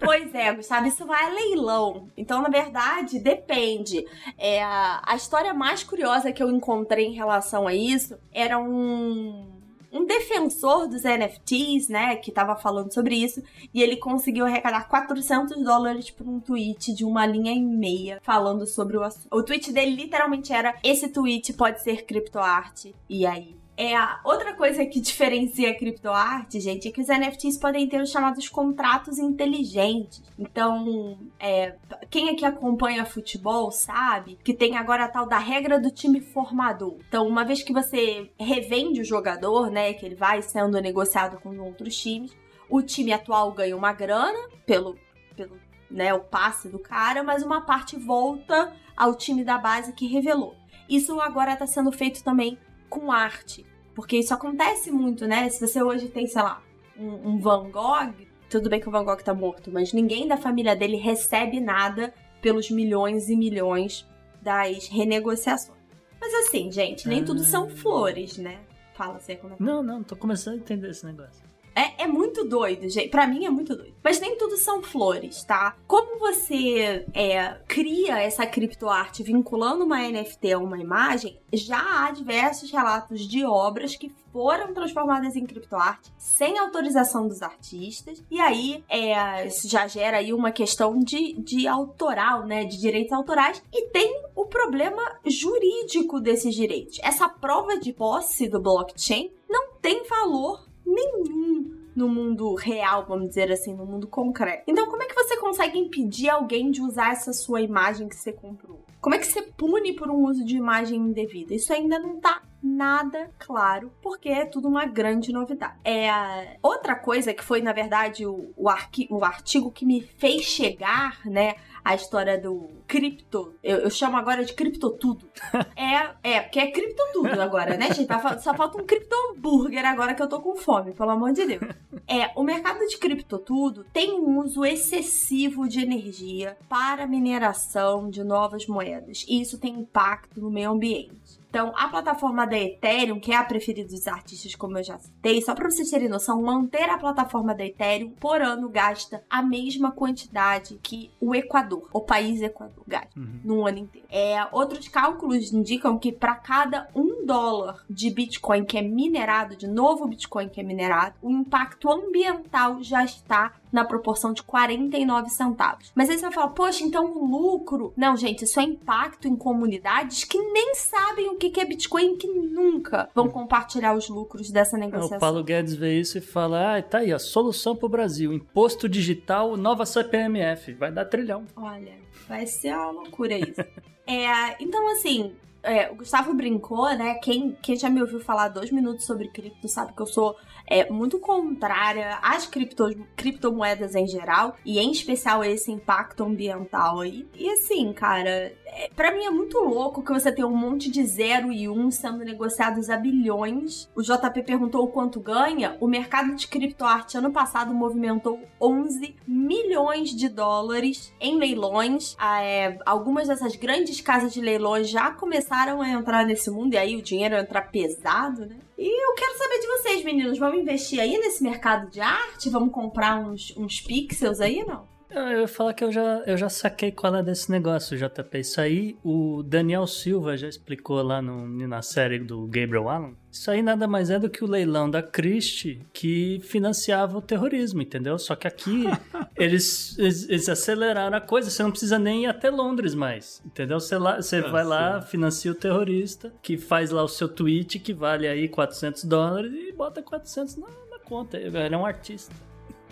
[0.00, 2.08] Pois é, Gustavo, isso vai a leilão.
[2.16, 4.04] Então, na verdade, depende.
[4.38, 9.53] É, a história mais curiosa que eu encontrei em relação a isso era um
[9.94, 13.42] um defensor dos NFTs, né, que tava falando sobre isso,
[13.72, 18.66] e ele conseguiu arrecadar 400 dólares por um tweet de uma linha e meia falando
[18.66, 19.28] sobre o assunto.
[19.30, 22.94] O tweet dele literalmente era: esse tweet pode ser criptoarte.
[23.08, 27.88] E aí, é outra coisa que diferencia a criptoarte, gente, é que os NFTs podem
[27.88, 30.22] ter os chamados contratos inteligentes.
[30.38, 31.74] Então, é,
[32.08, 36.96] quem aqui acompanha futebol sabe que tem agora a tal da regra do time formador.
[37.08, 41.58] Então, uma vez que você revende o jogador, né, que ele vai sendo negociado com
[41.58, 42.32] outros times,
[42.68, 44.96] o time atual ganha uma grana pelo,
[45.36, 45.58] pelo
[45.90, 50.54] né, o passe do cara, mas uma parte volta ao time da base que revelou.
[50.88, 52.58] Isso agora está sendo feito também
[52.94, 53.66] com arte.
[53.94, 55.48] Porque isso acontece muito, né?
[55.48, 56.62] Se você hoje tem, sei lá,
[56.96, 58.14] um, um Van Gogh,
[58.48, 62.14] tudo bem que o Van Gogh tá morto, mas ninguém da família dele recebe nada
[62.40, 64.06] pelos milhões e milhões
[64.40, 65.78] das renegociações.
[66.20, 67.24] Mas assim, gente, nem ah.
[67.24, 68.60] tudo são flores, né?
[68.94, 69.56] Fala assim como é.
[69.58, 71.42] Não, não, tô começando a entender esse negócio.
[71.74, 73.08] É, é muito doido, gente.
[73.08, 73.94] Pra mim é muito doido.
[74.02, 75.76] Mas nem tudo são flores, tá?
[75.86, 82.70] Como você é, cria essa criptoarte vinculando uma NFT a uma imagem, já há diversos
[82.70, 88.22] relatos de obras que foram transformadas em criptoarte sem autorização dos artistas.
[88.30, 92.64] E aí é, já gera aí uma questão de, de autoral, né?
[92.64, 93.62] De direitos autorais.
[93.72, 96.98] E tem o problema jurídico desses direitos.
[97.02, 103.52] Essa prova de posse do blockchain não tem valor nenhum no mundo real, vamos dizer
[103.52, 104.64] assim, no mundo concreto.
[104.66, 108.32] Então, como é que você consegue impedir alguém de usar essa sua imagem que você
[108.32, 108.84] comprou?
[109.00, 111.54] Como é que você pune por um uso de imagem indevida?
[111.54, 115.74] Isso ainda não tá nada claro, porque é tudo uma grande novidade.
[115.84, 120.44] É outra coisa que foi, na verdade, o, o, arqui, o artigo que me fez
[120.44, 123.54] chegar, né, a história do cripto.
[123.62, 125.28] Eu, eu chamo agora de cripto tudo.
[125.76, 128.08] é, é, porque é cripto tudo agora, né, gente?
[128.40, 131.74] Só falta um cripto hambúrguer agora que eu tô com fome, pelo amor de Deus.
[132.08, 138.24] É, o mercado de cripto tudo tem um uso excessivo de energia para mineração de
[138.24, 139.24] novas moedas.
[139.28, 141.12] E isso tem impacto no meio ambiente.
[141.54, 145.40] Então, a plataforma da Ethereum, que é a preferida dos artistas, como eu já citei,
[145.40, 149.92] só para vocês terem noção, manter a plataforma da Ethereum por ano gasta a mesma
[149.92, 153.40] quantidade que o Equador, o país Equador, gasta uhum.
[153.44, 154.04] no ano inteiro.
[154.10, 159.68] É, outros cálculos indicam que para cada um dólar de Bitcoin que é minerado, de
[159.68, 165.90] novo Bitcoin que é minerado, o impacto ambiental já está na proporção de 49 centavos.
[165.96, 167.92] Mas aí você vai falar, poxa, então o lucro.
[167.96, 172.28] Não, gente, isso é impacto em comunidades que nem sabem o que é Bitcoin que
[172.28, 175.16] nunca vão compartilhar os lucros dessa negociação.
[175.16, 178.88] O Paulo Guedes vê isso e fala: ah, tá aí, a solução pro Brasil: imposto
[178.88, 180.72] digital, nova CPMF.
[180.74, 181.44] Vai dar trilhão.
[181.56, 181.94] Olha,
[182.28, 183.60] vai ser uma loucura isso.
[184.06, 187.14] é, então, assim, é, o Gustavo brincou, né?
[187.14, 190.90] Quem, quem já me ouviu falar dois minutos sobre cripto sabe que eu sou é,
[190.90, 192.84] muito contrária às cripto,
[193.16, 197.26] criptomoedas em geral, e em especial esse impacto ambiental aí.
[197.34, 201.04] E assim, cara, é, para mim é muito louco que você tem um monte de
[201.04, 203.88] zero e um sendo negociados a bilhões.
[203.94, 205.76] O JP perguntou o quanto ganha.
[205.80, 212.16] O mercado de criptoarte ano passado movimentou 11 milhões de dólares em leilões.
[212.18, 216.76] Ah, é, algumas dessas grandes casas de leilões já começaram a entrar nesse mundo e
[216.76, 218.56] aí o dinheiro entra pesado, né?
[218.76, 220.38] E eu quero saber de vocês, meninos.
[220.38, 222.50] Vamos investir aí nesse mercado de arte?
[222.50, 224.93] Vamos comprar uns, uns pixels aí, não?
[225.14, 228.38] Eu ia falar que eu já, eu já saquei qual é desse negócio, JP.
[228.40, 233.16] Isso aí o Daniel Silva já explicou lá no, na série do Gabriel Allen.
[233.30, 237.80] Isso aí nada mais é do que o leilão da Christie que financiava o terrorismo,
[237.80, 238.18] entendeu?
[238.18, 238.84] Só que aqui
[239.38, 243.78] eles, eles, eles, aceleraram a coisa, você não precisa nem ir até Londres mais, entendeu?
[243.78, 247.78] Você, lá, você ah, vai lá, financia o terrorista, que faz lá o seu tweet
[247.78, 251.36] que vale aí 400 dólares e bota 400 na, na conta.
[251.36, 252.34] Ele é um artista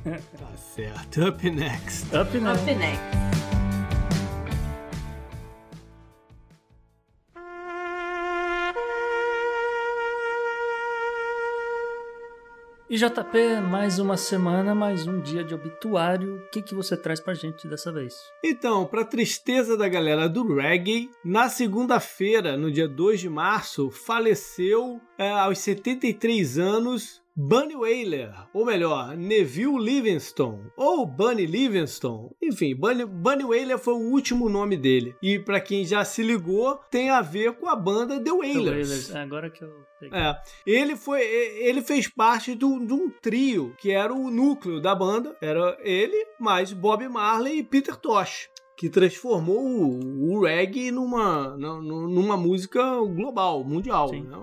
[0.05, 1.29] tá certo.
[1.29, 2.07] Up next.
[2.15, 2.63] Up next.
[2.63, 3.23] Up next.
[12.93, 16.37] E JP, mais uma semana, mais um dia de obituário.
[16.37, 18.15] O que, que você traz pra gente dessa vez?
[18.45, 25.01] Então, pra tristeza da galera do reggae, na segunda-feira, no dia 2 de março, faleceu
[25.17, 32.29] é, aos 73 anos Bunny Wailer, ou melhor, Neville Livingstone, ou Bunny Livingstone.
[32.43, 35.17] Enfim, Bunny, Bunny Wailer foi o último nome dele.
[35.23, 39.15] E para quem já se ligou, tem a ver com a banda The Wailers.
[39.15, 39.71] É, agora que eu
[40.13, 44.95] É, ele foi, ele fez parte do, de um trio que era o núcleo da
[44.95, 45.35] banda.
[45.41, 52.83] Era ele, mais Bob Marley e Peter Tosh que transformou o, reggae numa, numa música
[53.15, 54.11] global, mundial.
[54.11, 54.37] Né?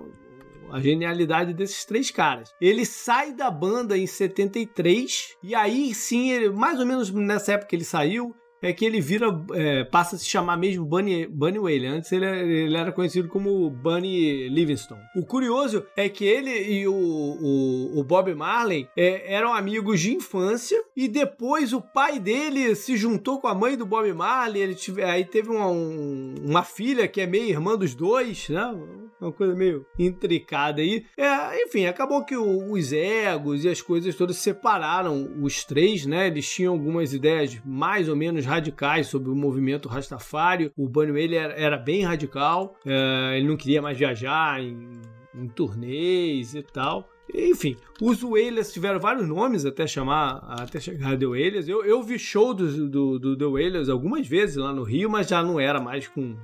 [0.72, 2.54] A genialidade desses três caras.
[2.60, 7.70] Ele sai da banda em 73 e aí sim, ele, mais ou menos nessa época
[7.70, 11.60] que ele saiu, é que ele vira, é, passa a se chamar mesmo Bunny, Bunny
[11.60, 11.86] Whaley.
[11.86, 15.02] Antes ele, ele, era conhecido como Bunny Livingstone.
[15.16, 20.14] O curioso é que ele e o, o, o Bob Marley é, eram amigos de
[20.14, 24.62] infância e depois o pai dele se juntou com a mãe do Bob Marley.
[24.62, 28.76] Ele tive, aí teve uma, um, uma filha que é meio irmã dos dois, né?
[29.20, 31.06] Uma coisa meio intricada aí.
[31.18, 36.28] É, enfim, acabou que o, os egos e as coisas todas separaram os três, né?
[36.28, 40.72] Eles tinham algumas ideias mais ou menos radicais sobre o movimento Rastafari.
[40.78, 44.90] O Bunny Whaley era, era, bem radical, é, ele não queria mais viajar em,
[45.36, 47.10] em turnês e tal.
[47.34, 51.68] Enfim, os Wailers tiveram vários nomes até chamar, até chegar The Wailers.
[51.68, 55.28] Eu, eu vi show do, do, do The Wailers algumas vezes lá no Rio, mas
[55.28, 56.36] já não era mais com,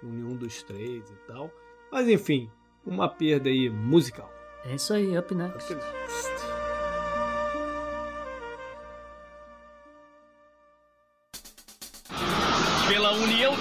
[0.00, 1.50] com nenhum dos três e tal.
[1.94, 2.50] Mas enfim,
[2.84, 4.28] uma perda aí musical.
[4.64, 5.72] É isso aí, up next.
[5.72, 6.44] Up next.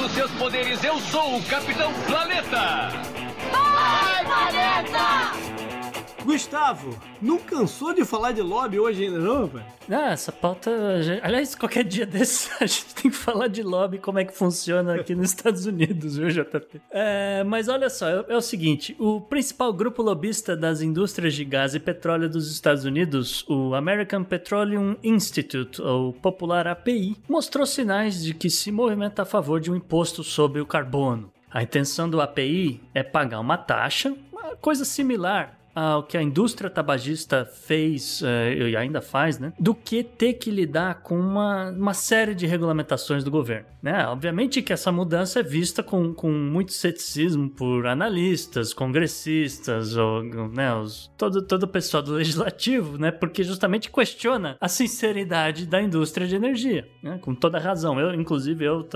[0.09, 2.89] seus poderes, eu sou o Capitão Planeta!
[3.51, 5.62] Vai, Planeta!
[6.23, 9.65] Gustavo, não cansou de falar de lobby hoje ainda não, velho?
[9.91, 10.71] Ah, essa pauta...
[11.21, 14.95] Aliás, qualquer dia desse a gente tem que falar de lobby, como é que funciona
[14.95, 16.81] aqui nos Estados Unidos, viu, JP?
[16.89, 21.43] É, mas olha só, é, é o seguinte, o principal grupo lobista das indústrias de
[21.43, 28.23] gás e petróleo dos Estados Unidos, o American Petroleum Institute, ou popular API, mostrou sinais
[28.23, 31.31] de que se movimenta a favor de um imposto sobre o carbono.
[31.51, 36.69] A intenção do API é pagar uma taxa, uma coisa similar ao que a indústria
[36.69, 39.53] tabagista fez eh, e ainda faz, né?
[39.59, 44.05] Do que ter que lidar com uma, uma série de regulamentações do governo, né?
[44.07, 50.73] Obviamente que essa mudança é vista com, com muito ceticismo por analistas, congressistas, ou, né,
[50.75, 53.11] os, todo, todo o pessoal do legislativo, né?
[53.11, 57.17] Porque justamente questiona a sinceridade da indústria de energia, né?
[57.21, 57.99] Com toda razão.
[57.99, 58.87] Eu, inclusive, eu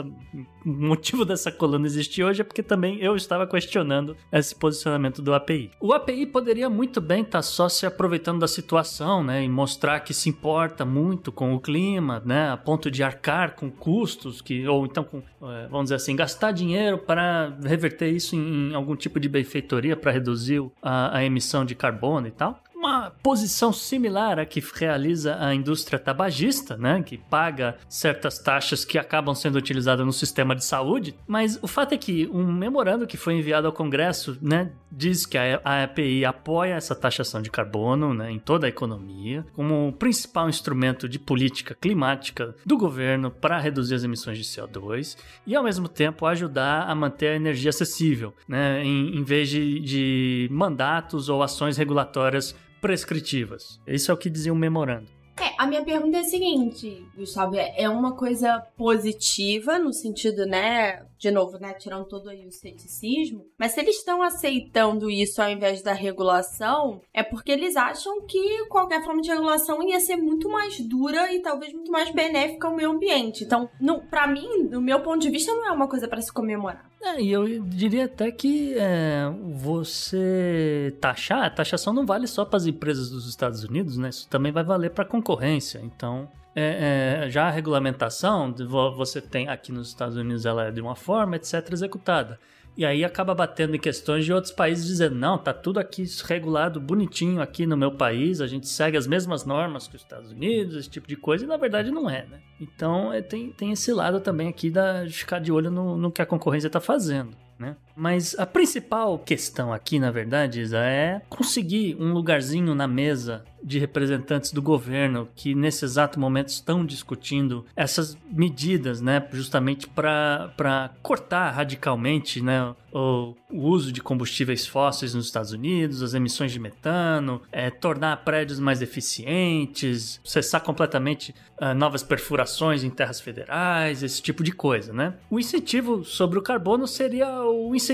[0.68, 5.34] o motivo dessa coluna existir hoje é porque também eu estava questionando esse posicionamento do
[5.34, 5.72] API.
[5.80, 10.00] O API poderia muito bem estar tá só se aproveitando da situação, né, e mostrar
[10.02, 14.68] que se importa muito com o clima, né, a ponto de arcar com custos que
[14.68, 18.96] ou então com, é, vamos dizer assim, gastar dinheiro para reverter isso em, em algum
[18.96, 24.40] tipo de benfeitoria para reduzir a, a emissão de carbono e tal uma posição similar
[24.40, 30.06] à que realiza a indústria tabagista, né, que paga certas taxas que acabam sendo utilizadas
[30.06, 31.16] no sistema de saúde.
[31.28, 35.38] Mas o fato é que um memorando que foi enviado ao Congresso, né, diz que
[35.38, 40.48] a EPI apoia essa taxação de carbono, né, em toda a economia, como o principal
[40.48, 45.90] instrumento de política climática do governo para reduzir as emissões de CO2 e ao mesmo
[45.90, 51.44] tempo ajudar a manter a energia acessível, né, em, em vez de, de mandatos ou
[51.44, 53.80] ações regulatórias prescritivas.
[53.88, 55.08] Isso é o que dizia o memorando.
[55.40, 60.48] É, a minha pergunta é a seguinte, Gustavo, é, é uma coisa positiva no sentido,
[60.48, 65.42] né, de novo, né, tirando todo aí o ceticismo, mas se eles estão aceitando isso
[65.42, 70.18] ao invés da regulação, é porque eles acham que qualquer forma de regulação ia ser
[70.18, 73.44] muito mais dura e talvez muito mais benéfica ao meio ambiente.
[73.44, 73.70] Então,
[74.10, 76.88] para mim, do meu ponto de vista, não é uma coisa para se comemorar.
[77.02, 82.58] É, e eu diria até que é, você taxar, a taxação não vale só para
[82.58, 84.10] as empresas dos Estados Unidos, né?
[84.10, 85.80] Isso também vai valer para a concorrência.
[85.84, 86.28] Então,
[86.60, 88.52] é, é, já a regulamentação,
[88.96, 92.40] você tem aqui nos Estados Unidos, ela é de uma forma, etc., executada.
[92.76, 96.80] E aí acaba batendo em questões de outros países dizendo, não, tá tudo aqui regulado
[96.82, 100.76] bonitinho aqui no meu país, a gente segue as mesmas normas que os Estados Unidos,
[100.76, 102.40] esse tipo de coisa, e na verdade não é, né?
[102.60, 106.12] Então é, tem, tem esse lado também aqui da, de ficar de olho no, no
[106.12, 107.38] que a concorrência está fazendo.
[107.60, 107.76] Né?
[108.00, 113.80] Mas a principal questão aqui, na verdade, Isa, é conseguir um lugarzinho na mesa de
[113.80, 121.52] representantes do governo que nesse exato momento estão discutindo essas medidas, né, justamente para cortar
[121.52, 127.42] radicalmente, né, o, o, uso de combustíveis fósseis nos Estados Unidos, as emissões de metano,
[127.52, 134.44] é, tornar prédios mais eficientes, cessar completamente uh, novas perfurações em terras federais, esse tipo
[134.44, 135.14] de coisa, né?
[135.30, 137.87] O incentivo sobre o carbono seria o incentivo,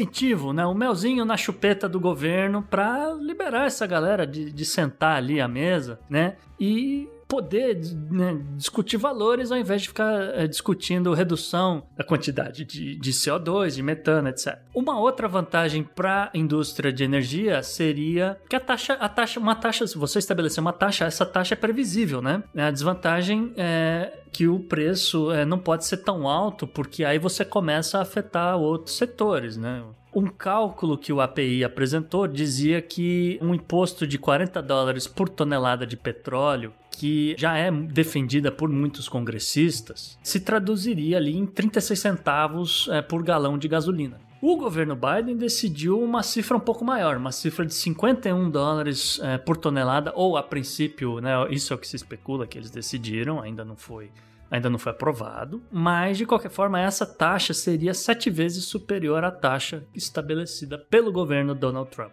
[0.53, 5.39] né, o melzinho na chupeta do governo para liberar essa galera de, de sentar ali
[5.39, 6.35] à mesa, né?
[6.59, 7.81] E poder
[8.11, 13.71] né, discutir valores ao invés de ficar é, discutindo redução da quantidade de, de, CO2,
[13.71, 14.59] de metano, etc.
[14.71, 19.55] Uma outra vantagem para a indústria de energia seria que a taxa, a taxa, uma
[19.55, 22.43] taxa, se você estabelecer uma taxa, essa taxa é previsível, né?
[22.55, 27.43] A desvantagem é que o preço é, não pode ser tão alto, porque aí você
[27.43, 29.83] começa a afetar outros setores, né?
[30.15, 35.87] Um cálculo que o API apresentou dizia que um imposto de 40 dólares por tonelada
[35.87, 42.87] de petróleo que já é defendida por muitos congressistas, se traduziria ali em 36 centavos
[42.91, 44.21] é, por galão de gasolina.
[44.39, 49.37] O governo Biden decidiu uma cifra um pouco maior, uma cifra de 51 dólares é,
[49.37, 53.41] por tonelada, ou a princípio, né, isso é o que se especula que eles decidiram,
[53.41, 54.11] ainda não foi
[54.53, 59.31] ainda não foi aprovado, mas de qualquer forma essa taxa seria sete vezes superior à
[59.31, 62.11] taxa estabelecida pelo governo Donald Trump.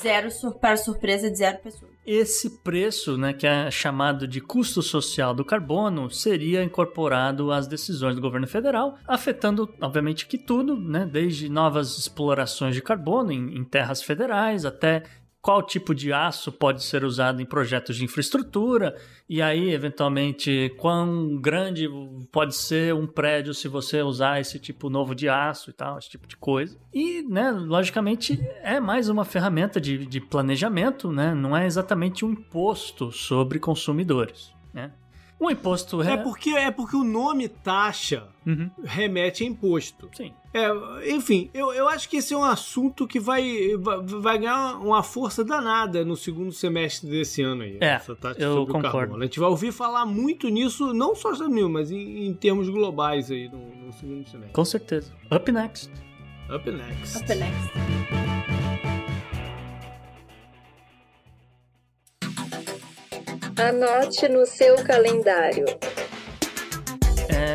[0.00, 0.28] Zero
[0.60, 1.90] para surpresa de zero pessoas.
[2.06, 8.14] Esse preço, né, que é chamado de custo social do carbono, seria incorporado às decisões
[8.14, 13.64] do governo federal, afetando, obviamente, que tudo, né, desde novas explorações de carbono em, em
[13.64, 15.02] terras federais até
[15.44, 18.96] qual tipo de aço pode ser usado em projetos de infraestrutura,
[19.28, 21.86] e aí, eventualmente, quão grande
[22.32, 26.08] pode ser um prédio se você usar esse tipo novo de aço e tal, esse
[26.08, 26.78] tipo de coisa.
[26.94, 31.34] E, né, logicamente, é mais uma ferramenta de, de planejamento, né?
[31.34, 34.92] Não é exatamente um imposto sobre consumidores, né?
[35.38, 36.00] Um imposto.
[36.00, 38.70] É porque, é porque o nome taxa uhum.
[38.82, 40.08] remete a imposto.
[40.16, 40.32] Sim.
[40.54, 44.76] É, enfim, eu, eu acho que esse é um assunto que vai, vai, vai, ganhar
[44.80, 47.76] uma força danada no segundo semestre desse ano aí.
[47.80, 48.00] É,
[48.38, 49.16] eu concordo.
[49.16, 52.68] A gente vai ouvir falar muito nisso, não só no Unidos, mas em, em, termos
[52.68, 54.52] globais aí no, no segundo semestre.
[54.52, 55.12] Com certeza.
[55.34, 55.90] Up next.
[56.48, 57.18] Up next.
[57.18, 57.70] Up next.
[63.60, 65.64] Anote no seu calendário.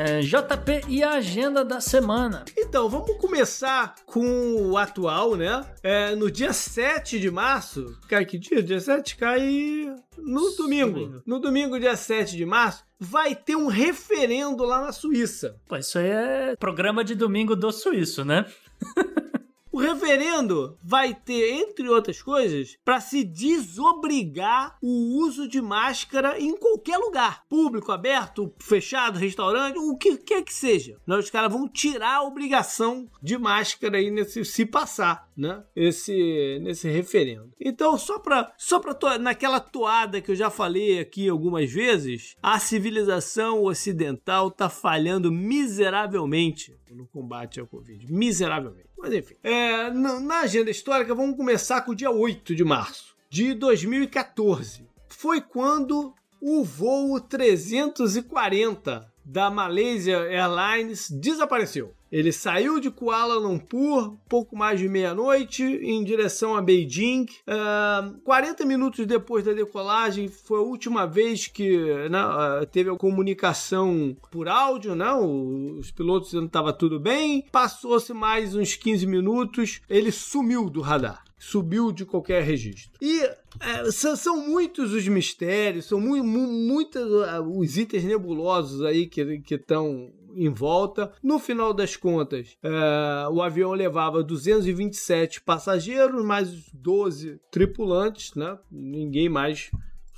[0.01, 2.45] É, JP e a agenda da semana.
[2.57, 5.61] Então, vamos começar com o atual, né?
[5.83, 8.63] É, no dia 7 de março, cai que dia?
[8.63, 11.21] Dia 7 cai no domingo.
[11.25, 15.57] No domingo, dia 7 de março, vai ter um referendo lá na Suíça.
[15.67, 18.45] Pô, isso aí é programa de domingo do suíço, né?
[19.71, 26.57] O referendo vai ter, entre outras coisas, para se desobrigar o uso de máscara em
[26.57, 30.97] qualquer lugar, público, aberto, fechado, restaurante, o que quer que seja.
[31.07, 35.63] Os caras vão tirar a obrigação de máscara aí nesse se passar, né?
[35.75, 37.53] Esse nesse referendo.
[37.59, 42.59] Então, só para só para naquela toada que eu já falei aqui algumas vezes, a
[42.59, 48.11] civilização ocidental tá falhando miseravelmente no combate ao Covid.
[48.11, 48.88] Miseravelmente.
[48.99, 49.35] Mas enfim.
[49.41, 54.85] É, na agenda histórica, vamos começar com o dia 8 de março de 2014.
[55.07, 61.93] Foi quando o voo 340 da Malaysia Airlines desapareceu.
[62.11, 67.25] Ele saiu de Kuala Lumpur pouco mais de meia-noite em direção a Beijing.
[67.47, 71.77] Uh, 40 minutos depois da decolagem foi a última vez que
[72.09, 75.11] né, uh, teve a comunicação por áudio, né?
[75.13, 77.45] Os pilotos que estava tudo bem.
[77.51, 81.23] Passou-se mais uns 15 minutos, ele sumiu do radar.
[81.37, 82.91] subiu de qualquer registro.
[83.01, 83.21] E
[83.61, 89.41] é, são, muitos os mistérios, são mu mu muitos uh, os itens nebulosos aí que
[89.49, 91.11] estão em volta.
[91.23, 98.57] No final das contas, é, o avião levava 227 passageiros, mais 12 tripulantes, né?
[98.71, 99.71] Ninguém mais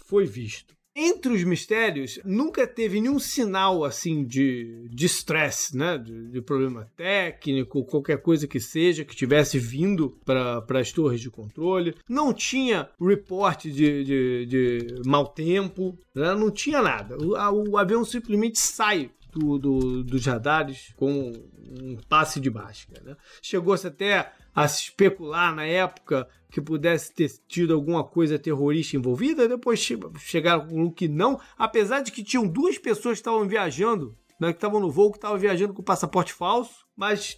[0.05, 0.75] foi visto.
[0.93, 5.97] Entre os mistérios, nunca teve nenhum sinal assim de estresse, né?
[5.97, 11.29] De, de, problema técnico, qualquer coisa que seja que tivesse vindo para as torres de
[11.29, 11.95] controle.
[12.09, 16.33] Não tinha report de, de, de mau tempo, né?
[16.35, 17.17] não tinha nada.
[17.17, 23.01] O, o avião simplesmente sai do, do, dos radares com um passe de máscara.
[23.03, 23.17] Né?
[23.41, 29.47] Chegou-se até a se especular na época que pudesse ter tido alguma coisa terrorista envolvida,
[29.47, 29.79] depois
[30.19, 34.57] chegaram com que não, apesar de que tinham duas pessoas que estavam viajando, né, que
[34.57, 37.37] estavam no voo, que estavam viajando com passaporte falso, mas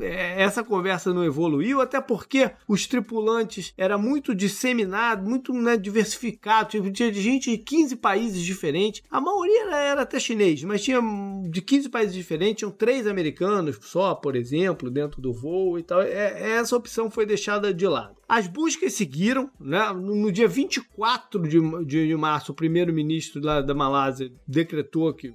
[0.00, 6.70] é, essa conversa não evoluiu, até porque os tripulantes era muito disseminado, muito né, diversificado,
[6.70, 11.00] tipo, tinha gente de 15 países diferentes, a maioria era, era, até chinês, mas tinha
[11.50, 16.02] de 15 países diferentes, tinham três americanos só, por exemplo, dentro do voo e tal,
[16.02, 18.16] é, essa opção foi deixada de lado.
[18.28, 19.92] As buscas seguiram, né?
[19.92, 25.32] No dia 24 de, de, de março, o primeiro-ministro da Malásia decretou que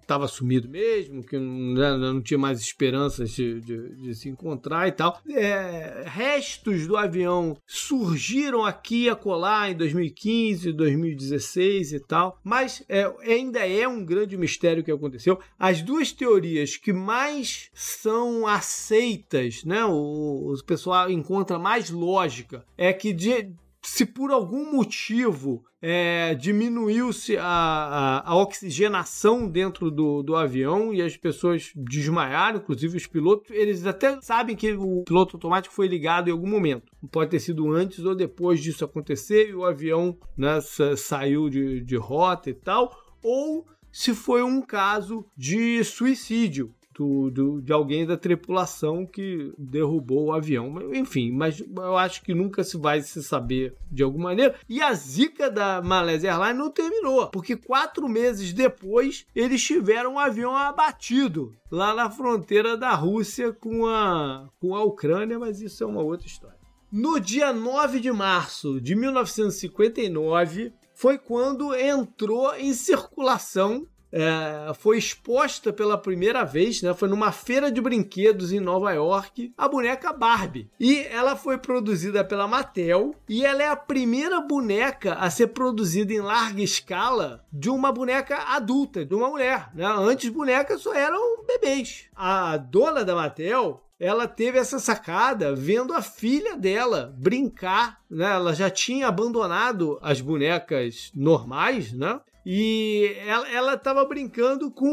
[0.00, 4.92] estava sumido mesmo, que né, não tinha mais esperanças de, de, de se encontrar e
[4.92, 5.20] tal.
[5.28, 13.10] É, restos do avião surgiram aqui e acolá em 2015, 2016 e tal, mas é,
[13.22, 15.38] ainda é um grande mistério o que aconteceu.
[15.58, 22.92] As duas teorias que mais são aceitas, né, o, o pessoal encontra mais lógica, é
[22.92, 23.50] que de,
[23.84, 31.02] se por algum motivo é, diminuiu-se a, a, a, oxigenação dentro do, do avião e
[31.02, 36.28] as pessoas desmaiaram, inclusive os pilotos, eles até sabem que o piloto automático foi ligado
[36.28, 36.90] em algum momento.
[37.12, 40.58] Pode ter sido antes ou depois disso acontecer e o avião né,
[40.96, 47.60] saiu de, de rota e tal, ou se foi um caso de suicídio do, do,
[47.60, 50.94] de alguém da tripulação que derrubou o avião.
[50.94, 54.54] Enfim, mas eu acho que nunca se vai se saber de alguma maneira.
[54.68, 60.18] E a zica da Malaysia Airlines não terminou, porque quatro meses depois eles tiveram um
[60.18, 65.86] avião abatido lá na fronteira da Rússia com a, com a Ucrânia, mas isso é
[65.86, 66.58] uma outra história.
[66.90, 73.84] No dia 9 de março de 1959, foi quando entrou em circulação
[74.16, 76.94] é, foi exposta pela primeira vez, né?
[76.94, 80.70] Foi numa feira de brinquedos em Nova York, a boneca Barbie.
[80.78, 86.12] E ela foi produzida pela Mattel e ela é a primeira boneca a ser produzida
[86.12, 89.70] em larga escala de uma boneca adulta, de uma mulher.
[89.74, 89.84] Né?
[89.84, 92.04] Antes bonecas só eram bebês.
[92.14, 98.32] A dona da Mattel ela teve essa sacada vendo a filha dela brincar, né?
[98.32, 102.20] Ela já tinha abandonado as bonecas normais, né?
[102.46, 104.86] E ela, ela tava brincando com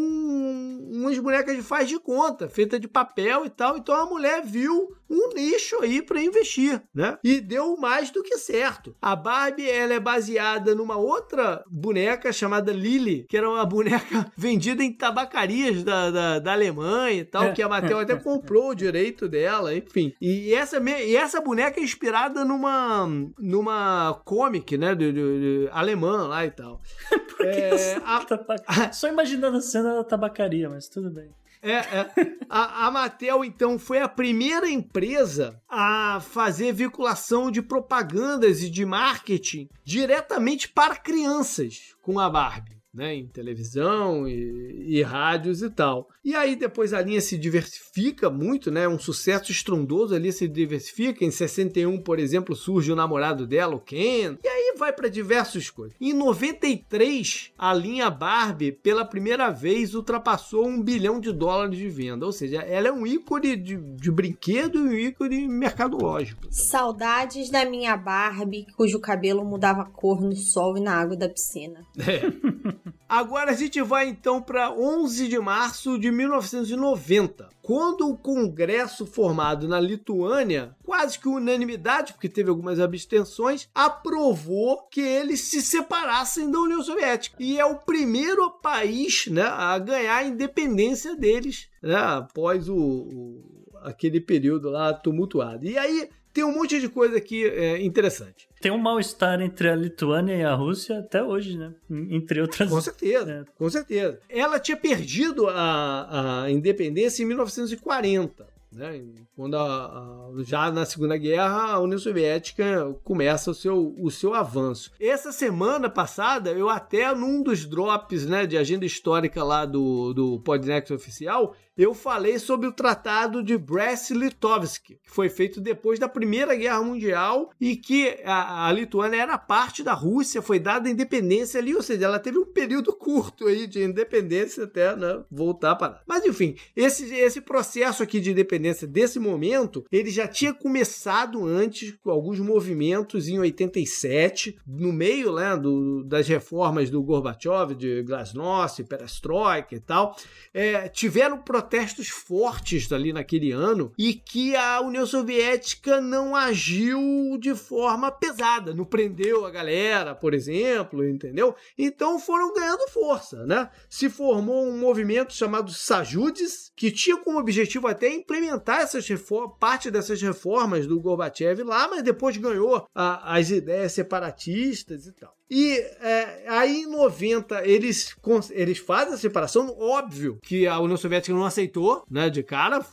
[0.93, 3.77] umas bonecas de faz de conta, feita de papel e tal.
[3.77, 7.17] Então a mulher viu um nicho aí para investir, né?
[7.23, 8.95] E deu mais do que certo.
[9.01, 14.81] A Barbie, ela é baseada numa outra boneca chamada Lily, que era uma boneca vendida
[14.81, 19.27] em tabacarias da, da, da Alemanha e tal, que a Mattel até comprou o direito
[19.27, 20.13] dela, enfim.
[20.21, 23.07] E essa, e essa boneca é inspirada numa,
[23.37, 26.81] numa comic, né, de, de alemã lá e tal.
[27.43, 28.91] É, a...
[28.91, 31.31] Só imaginando a cena da tabacaria, mas tudo bem.
[31.61, 32.11] É, é.
[32.49, 38.85] A, a Mattel, então, foi a primeira empresa a fazer vinculação de propagandas e de
[38.85, 46.09] marketing diretamente para crianças com a Barbie né, em televisão e, e, rádios e tal.
[46.23, 51.23] E aí depois a linha se diversifica muito, né, um sucesso estrondoso ali se diversifica.
[51.23, 54.37] Em 61, por exemplo, surge o namorado dela, o Ken.
[54.43, 55.95] E aí vai para diversas coisas.
[56.01, 62.25] Em 93, a linha Barbie pela primeira vez ultrapassou um bilhão de dólares de venda.
[62.25, 66.41] Ou seja, ela é um ícone de, de brinquedo e um ícone mercadológico.
[66.41, 66.51] Também.
[66.51, 71.85] Saudades da minha Barbie, cujo cabelo mudava cor no sol e na água da piscina.
[71.97, 72.80] É.
[73.07, 79.67] Agora a gente vai então para 11 de março de 1990, quando o Congresso formado
[79.67, 86.59] na Lituânia, quase que unanimidade, porque teve algumas abstenções, aprovou que eles se separassem da
[86.59, 87.35] União Soviética.
[87.39, 93.61] E é o primeiro país né, a ganhar a independência deles né, após o, o
[93.83, 95.65] aquele período lá tumultuado.
[95.65, 98.47] E aí tem um monte de coisa aqui é, interessante.
[98.61, 101.73] Tem um mal-estar entre a Lituânia e a Rússia até hoje, né?
[101.89, 102.69] Entre outras.
[102.69, 103.51] Com certeza, é.
[103.57, 104.19] com certeza.
[104.29, 108.51] Ela tinha perdido a, a independência em 1940.
[108.71, 109.03] Né?
[109.35, 114.33] Quando a, a, já na Segunda Guerra a União Soviética começa o seu, o seu
[114.33, 114.91] avanço.
[114.99, 120.39] Essa semana passada, eu até num dos drops né, de agenda histórica lá do, do
[120.39, 126.53] Podnext Oficial, eu falei sobre o Tratado de Brest-Litovsk, que foi feito depois da Primeira
[126.55, 131.59] Guerra Mundial e que a, a, Lituânia era parte da Rússia, foi dada a independência
[131.59, 136.01] ali, ou seja, ela teve um período curto aí de independência até né, voltar para.
[136.05, 141.95] Mas enfim, esse, esse processo aqui de independência desse momento, ele já tinha começado antes
[142.03, 148.83] com alguns movimentos em 87, no meio né, do, das reformas do Gorbachev, de Glasnost,
[148.83, 150.15] Perestroika e tal,
[150.53, 157.53] é, tiveram protestos fortes ali naquele ano e que a União Soviética não agiu de
[157.53, 161.55] forma pesada, não prendeu a galera, por exemplo, entendeu?
[161.77, 163.69] Então foram ganhando força, né?
[163.87, 169.91] Se formou um movimento chamado Sajudes, que tinha como objetivo até implementar essas reformas, parte
[169.91, 175.35] dessas reformas do Gorbachev lá, mas depois ganhou a, as ideias separatistas e tal.
[175.53, 178.15] E é, aí em 90 eles,
[178.51, 182.83] eles fazem a separação, óbvio que a União Soviética não aceitou, né, de cara,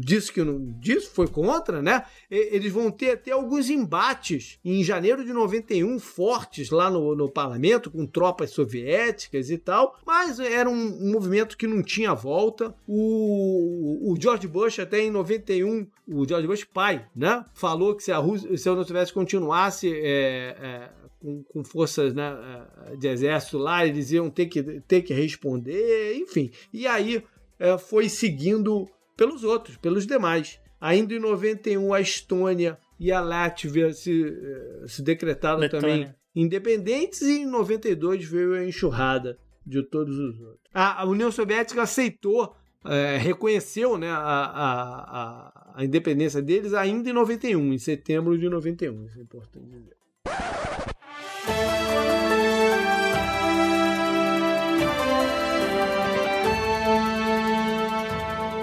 [0.00, 2.04] disse que não, disse, foi contra, né?
[2.30, 7.90] Eles vão ter até alguns embates em janeiro de 91 fortes lá no, no parlamento
[7.90, 12.74] com tropas soviéticas e tal, mas era um, movimento que não tinha volta.
[12.86, 18.12] O, o George Bush até em 91, o George Bush pai, né, falou que se
[18.12, 20.90] a, Rússia, se a União Soviética continuasse é, é,
[21.20, 26.16] com, com forças né, eh, de exército lá, eles iam ter que, ter que responder,
[26.16, 26.50] enfim.
[26.72, 27.22] E aí
[27.60, 30.58] é, foi seguindo pelos outros, pelos demais.
[30.80, 35.80] Ainda em 91, a Estônia e a Látvia se, eh, se decretaram Letônia.
[35.80, 40.60] também independentes, e em 92 veio a enxurrada de todos os outros.
[40.72, 42.54] A, a União Soviética aceitou,
[42.84, 49.06] é, reconheceu né, a, a, a, independência deles ainda em 91, em setembro de 91,
[49.06, 49.96] isso é importante dizer.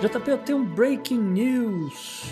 [0.01, 2.23] JP, eu tenho um breaking news.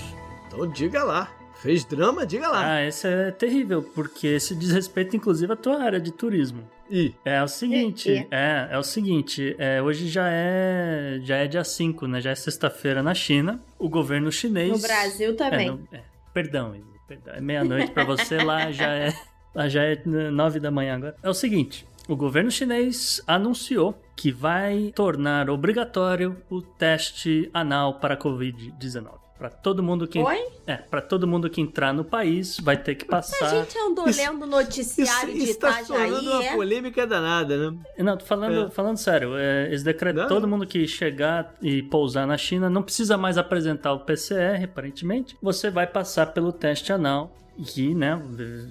[0.48, 1.32] Então diga lá.
[1.56, 2.74] Fez drama, diga lá.
[2.74, 6.70] Ah, esse é terrível, porque esse diz respeito, inclusive, à tua área de turismo.
[6.92, 7.16] E?
[7.26, 8.28] É o seguinte, e, e?
[8.30, 12.22] é, é o seguinte, é, hoje já é, já é dia 5, né?
[12.22, 13.60] Já é sexta-feira na China.
[13.80, 14.70] O governo chinês...
[14.70, 15.70] No Brasil também.
[15.70, 16.76] É, no, é, perdão,
[17.08, 19.14] perdão, é meia-noite para você, lá já é,
[19.56, 21.16] lá já é nove da manhã agora.
[21.24, 28.16] É o seguinte, o governo chinês anunciou que vai tornar obrigatório o teste anal para
[28.18, 29.26] Covid-19.
[29.38, 30.48] Para todo mundo que Oi?
[30.66, 33.48] é, para todo mundo que entrar no país vai ter que passar.
[33.48, 36.12] A gente andou isso, lendo noticiário isso, de isso tá Itajaí.
[36.12, 36.56] Tá uma é?
[36.56, 37.78] polêmica danada, né?
[37.98, 38.70] Não, tô falando, é.
[38.70, 39.36] falando sério.
[39.36, 43.92] É, eles decretam todo mundo que chegar e pousar na China não precisa mais apresentar
[43.92, 45.38] o PCR, aparentemente.
[45.42, 47.36] Você vai passar pelo teste anal
[47.78, 48.22] e, né,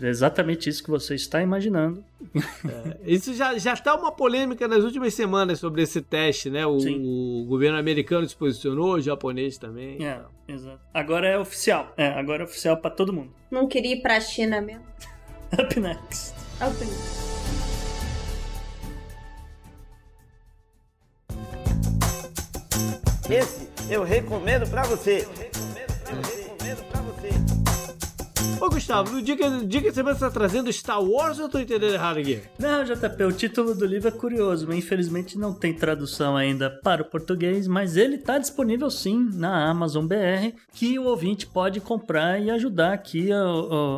[0.02, 2.04] é exatamente isso que você está imaginando.
[2.34, 6.66] É, isso já, já está uma polêmica nas últimas semanas sobre esse teste, né?
[6.66, 10.04] O, o, governo americano se posicionou, o japonês também.
[10.04, 10.80] É, exato.
[10.92, 11.94] Agora é oficial.
[11.96, 13.32] É, agora é oficial para todo mundo.
[13.50, 14.84] Não queria ir para a China mesmo.
[15.52, 16.34] Up next.
[16.60, 17.24] Up next.
[23.30, 25.26] Esse eu recomendo para você.
[28.64, 31.48] Ô Gustavo, no dia que, no dia que você está trazendo Star Wars ou eu
[31.50, 32.40] tô entendendo errado aqui?
[32.58, 37.02] Não, JP, o título do livro é curioso, mas infelizmente não tem tradução ainda para
[37.02, 42.40] o português, mas ele está disponível sim na Amazon BR, que o ouvinte pode comprar
[42.40, 43.42] e ajudar aqui a,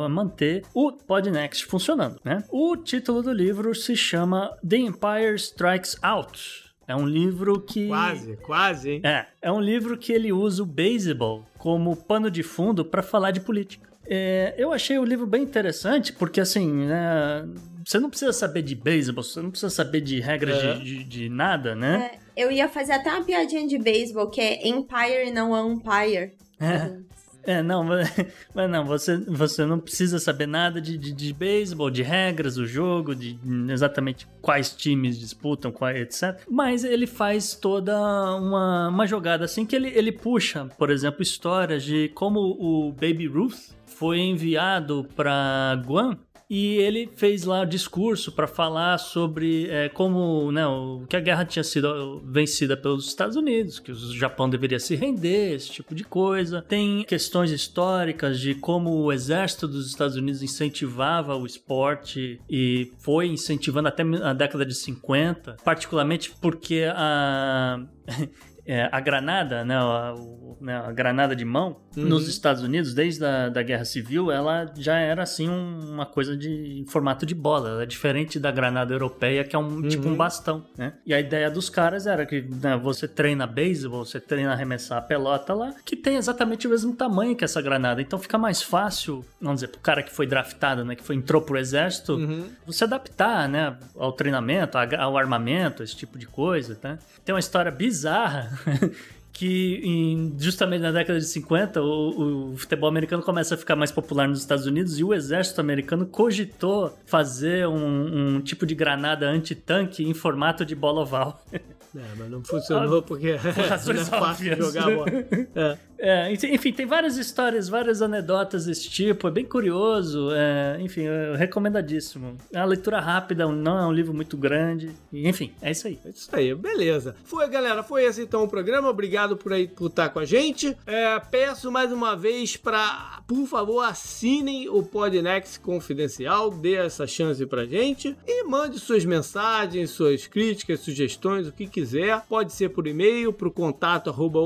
[0.05, 2.43] a manter o Podnext funcionando, né?
[2.49, 6.67] O título do livro se chama The Empire Strikes Out.
[6.85, 7.87] É um livro que.
[7.87, 9.01] Quase, quase, hein?
[9.03, 9.27] É.
[9.41, 13.41] É um livro que ele usa o baseball como pano de fundo para falar de
[13.41, 13.86] política.
[14.09, 17.45] É, eu achei o livro bem interessante, porque assim, né,
[17.85, 20.73] você não precisa saber de beisebol, você não precisa saber de regras é.
[20.75, 22.11] de, de, de, nada, né?
[22.35, 26.33] É, eu ia fazer até uma piadinha de beisebol, que é Empire não é Umpire.
[26.59, 27.07] É.
[27.47, 27.81] É, não,
[28.53, 32.67] mas não, você, você não precisa saber nada de, de, de beisebol, de regras do
[32.67, 33.39] jogo, de
[33.69, 36.41] exatamente quais times disputam, qual, etc.
[36.49, 37.97] Mas ele faz toda
[38.35, 43.27] uma, uma jogada assim que ele, ele puxa, por exemplo, histórias de como o Baby
[43.27, 46.17] Ruth foi enviado para Guam
[46.49, 51.43] e ele fez lá discurso para falar sobre é, como né, o, que a guerra
[51.43, 56.05] tinha sido vencida pelos Estados Unidos, que o Japão deveria se render, esse tipo de
[56.05, 56.61] coisa.
[56.61, 63.27] Tem questões históricas de como o exército dos Estados Unidos incentivava o esporte e foi
[63.27, 67.83] incentivando até a década de 50, particularmente porque a
[68.67, 72.03] é, a granada, né, a, o, né, a granada de mão, uhum.
[72.03, 76.35] nos Estados Unidos, desde a da Guerra Civil, ela já era assim um, uma coisa
[76.35, 77.69] de formato de bola.
[77.69, 79.87] Ela é diferente da granada europeia, que é um uhum.
[79.87, 80.93] tipo um bastão, né?
[81.05, 85.01] E a ideia dos caras era que né, você treina beisebol, você treina arremessar a
[85.01, 88.01] pelota lá, que tem exatamente o mesmo tamanho que essa granada.
[88.01, 91.41] Então fica mais fácil, vamos dizer, pro cara que foi draftado, né, que foi, entrou
[91.41, 92.49] pro exército, uhum.
[92.65, 96.99] você adaptar, né, ao treinamento, ao armamento, esse tipo de coisa, né?
[97.23, 98.56] Tem uma história bizarra
[99.37, 103.91] que em, justamente na década de 50 o, o, futebol americano começa a ficar mais
[103.91, 109.29] popular nos Estados Unidos e o exército americano cogitou fazer um, um tipo de granada
[109.29, 111.45] anti-tanque em formato de bola oval.
[111.53, 115.09] É, mas não funcionou porque Por razões não é fácil jogar bola.
[115.55, 115.77] É.
[115.99, 121.35] É, enfim, tem várias histórias, várias anedotas desse tipo, é bem curioso, é, enfim, é
[121.35, 122.37] recomendadíssimo.
[122.53, 125.99] É uma leitura rápida, não é um livro muito grande, enfim, é isso aí.
[126.05, 127.15] É isso aí, beleza.
[127.23, 130.77] Foi, galera, foi esse então o programa, obrigado por aí por estar com a gente.
[130.85, 137.45] É, peço mais uma vez para, por favor, assinem o Podnext Confidencial, dê essa chance
[137.45, 142.21] pra gente e mande suas mensagens, suas críticas, sugestões, o que quiser.
[142.27, 144.39] Pode ser por e-mail, pro contato arroba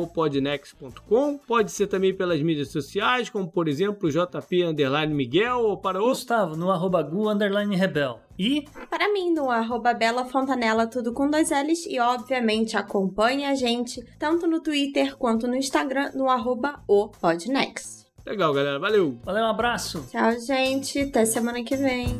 [1.48, 6.06] Pode ser também pelas mídias sociais, como por exemplo JP Underline Miguel ou para o
[6.06, 8.20] Gustavo no arroba Gu Underline Rebel.
[8.38, 11.86] E para mim no arroba Bela Fontanella, tudo com dois L's.
[11.86, 18.02] E obviamente acompanhe a gente tanto no Twitter quanto no Instagram no arroba o Podnext.
[18.26, 18.80] Legal, galera.
[18.80, 19.18] Valeu.
[19.24, 20.06] Valeu, um abraço.
[20.10, 21.00] Tchau, gente.
[21.00, 22.20] Até semana que vem.